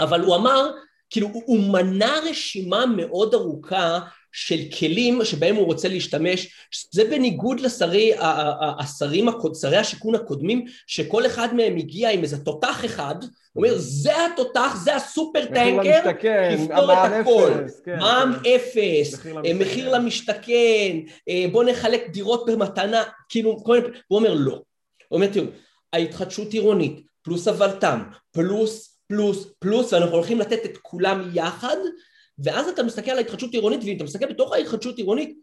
אבל 0.00 0.20
הוא 0.20 0.36
אמר, 0.36 0.70
כאילו, 1.10 1.28
הוא 1.32 1.72
מנה 1.72 2.14
רשימה 2.30 2.86
מאוד 2.86 3.34
ארוכה 3.34 3.98
של 4.40 4.58
כלים 4.78 5.24
שבהם 5.24 5.56
הוא 5.56 5.66
רוצה 5.66 5.88
להשתמש, 5.88 6.48
זה 6.92 7.04
בניגוד 7.04 7.60
לשרי, 7.60 8.12
השרים, 8.78 9.28
שרי 9.60 9.76
השיכון 9.76 10.14
הקודמים, 10.14 10.64
שכל 10.86 11.26
אחד 11.26 11.54
מהם 11.54 11.76
הגיע 11.76 12.10
עם 12.10 12.22
איזה 12.22 12.44
תותח 12.44 12.84
אחד, 12.84 13.14
הוא 13.52 13.66
אומר, 13.66 13.78
זה 13.78 14.12
התותח, 14.26 14.76
זה 14.84 14.96
הסופר 14.96 15.44
טנקר, 15.44 16.10
יפתור 16.52 16.92
את 16.92 17.12
הכל. 17.12 17.52
כן, 17.84 17.98
מע"מ 17.98 18.32
כן. 18.44 18.50
אפס, 18.50 19.26
מחיר 19.54 19.92
למשתכן, 19.92 20.96
אה, 21.28 21.44
בוא 21.52 21.64
נחלק 21.64 22.08
דירות 22.10 22.46
במתנה, 22.50 23.02
כאילו, 23.28 23.50
הוא 24.08 24.18
אומר 24.18 24.34
לא. 24.34 24.52
הוא 24.52 24.62
אומר, 25.16 25.26
תראו, 25.26 25.46
ההתחדשות 25.92 26.52
עירונית, 26.52 27.00
פלוס 27.22 27.48
הוולת"ם, 27.48 28.02
פלוס, 28.30 29.00
פלוס, 29.08 29.46
פלוס, 29.58 29.92
ואנחנו 29.92 30.14
הולכים 30.14 30.38
לתת 30.38 30.64
את 30.64 30.78
כולם 30.82 31.30
יחד, 31.34 31.76
ואז 32.44 32.68
אתה 32.68 32.82
מסתכל 32.82 33.10
על 33.10 33.18
ההתחדשות 33.18 33.52
עירונית, 33.52 33.80
ואם 33.84 33.96
אתה 33.96 34.04
מסתכל 34.04 34.26
בתוך 34.26 34.52
ההתחדשות 34.52 34.98
עירונית, 34.98 35.38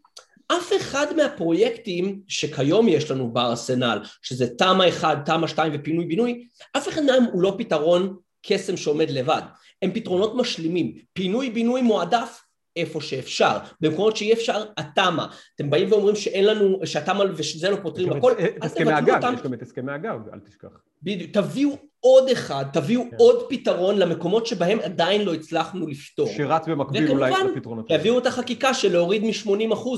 אף 0.48 0.72
אחד 0.76 1.06
מהפרויקטים 1.16 2.20
שכיום 2.28 2.88
יש 2.88 3.10
לנו 3.10 3.32
בארסנל, 3.32 3.98
שזה 4.22 4.46
תמ"א 4.58 4.88
1, 4.88 5.26
תמ"א 5.26 5.46
2 5.46 5.72
ופינוי 5.74 6.04
בינוי, 6.04 6.46
אף 6.76 6.88
אחד 6.88 7.02
מהם 7.02 7.24
הוא 7.24 7.42
לא 7.42 7.54
פתרון 7.58 8.16
קסם 8.46 8.76
שעומד 8.76 9.10
לבד, 9.10 9.42
הם 9.82 9.92
פתרונות 9.94 10.34
משלימים, 10.34 10.94
פינוי 11.12 11.50
בינוי 11.50 11.82
מועדף 11.82 12.40
איפה 12.76 13.00
שאפשר, 13.00 13.58
במקומות 13.80 14.16
שאי 14.16 14.32
אפשר, 14.32 14.64
התמ"א, 14.76 15.24
אתם 15.54 15.70
באים 15.70 15.92
ואומרים 15.92 16.16
שאין 16.16 16.44
לנו, 16.44 16.80
שהתמ"א 16.84 17.24
ושזה 17.36 17.70
לא 17.70 17.76
פותרים 17.82 18.12
הכל, 18.12 18.32
אז 18.60 18.74
תבטלו 18.74 19.14
אותם. 19.14 19.34
יש 19.34 19.42
גם 19.42 19.54
את 19.54 19.62
הסכמי 19.62 19.92
הגג, 19.92 20.18
אל 20.34 20.38
תשכח. 20.48 20.68
בדיוק, 21.02 21.30
תביאו 21.30 21.76
עוד 22.00 22.28
אחד, 22.28 22.64
תביאו 22.72 23.02
כן. 23.10 23.16
עוד 23.16 23.46
פתרון 23.48 23.98
למקומות 23.98 24.46
שבהם 24.46 24.78
עדיין 24.84 25.24
לא 25.24 25.34
הצלחנו 25.34 25.86
לפתור. 25.86 26.28
שרץ 26.36 26.68
במקביל 26.68 27.10
אולי 27.10 27.30
לפתרונות. 27.30 27.84
וכמובן, 27.84 27.98
תביאו 27.98 28.18
את 28.18 28.26
החקיקה 28.26 28.74
של 28.74 28.92
להוריד 28.92 29.24
מ-80% 29.24 29.88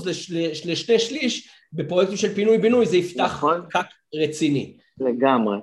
לשני 0.65 0.99
שליש 0.99 1.49
בפרויקטים 1.73 2.17
של 2.17 2.35
פינוי-בינוי, 2.35 2.87
זה 2.87 2.97
יפתח 2.97 3.37
נכון. 3.37 3.61
פקק 3.71 3.87
רציני. 4.15 4.77
לגמרי. 5.01 5.57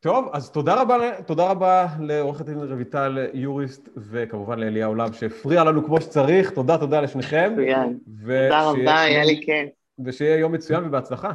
טוב, 0.00 0.30
אז 0.32 0.50
תודה 0.50 0.82
רבה, 0.82 1.22
תודה 1.26 1.50
רבה 1.50 1.86
לעורכת 2.00 2.44
דין 2.44 2.72
רויטל 2.72 3.26
יוריסט, 3.34 3.88
וכמובן 3.96 4.58
לאליהו 4.58 4.94
לאב 4.94 5.12
שהפריע 5.12 5.64
לנו 5.64 5.84
כמו 5.86 6.00
שצריך. 6.00 6.50
תודה, 6.50 6.78
תודה 6.78 7.00
לשניכם. 7.00 7.52
מצוין. 7.52 7.98
תודה 8.26 8.70
רבה, 8.70 9.00
היה 9.00 9.24
לי 9.24 9.40
כיף. 9.44 9.70
ושיהיה 10.04 10.36
יום 10.36 10.52
מצוין 10.52 10.84
ובהצלחה. 10.84 11.32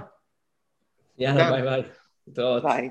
יאללה, 1.17 1.51
ביי 1.51 1.61
ביי. 1.61 2.61
ביי. 2.61 2.89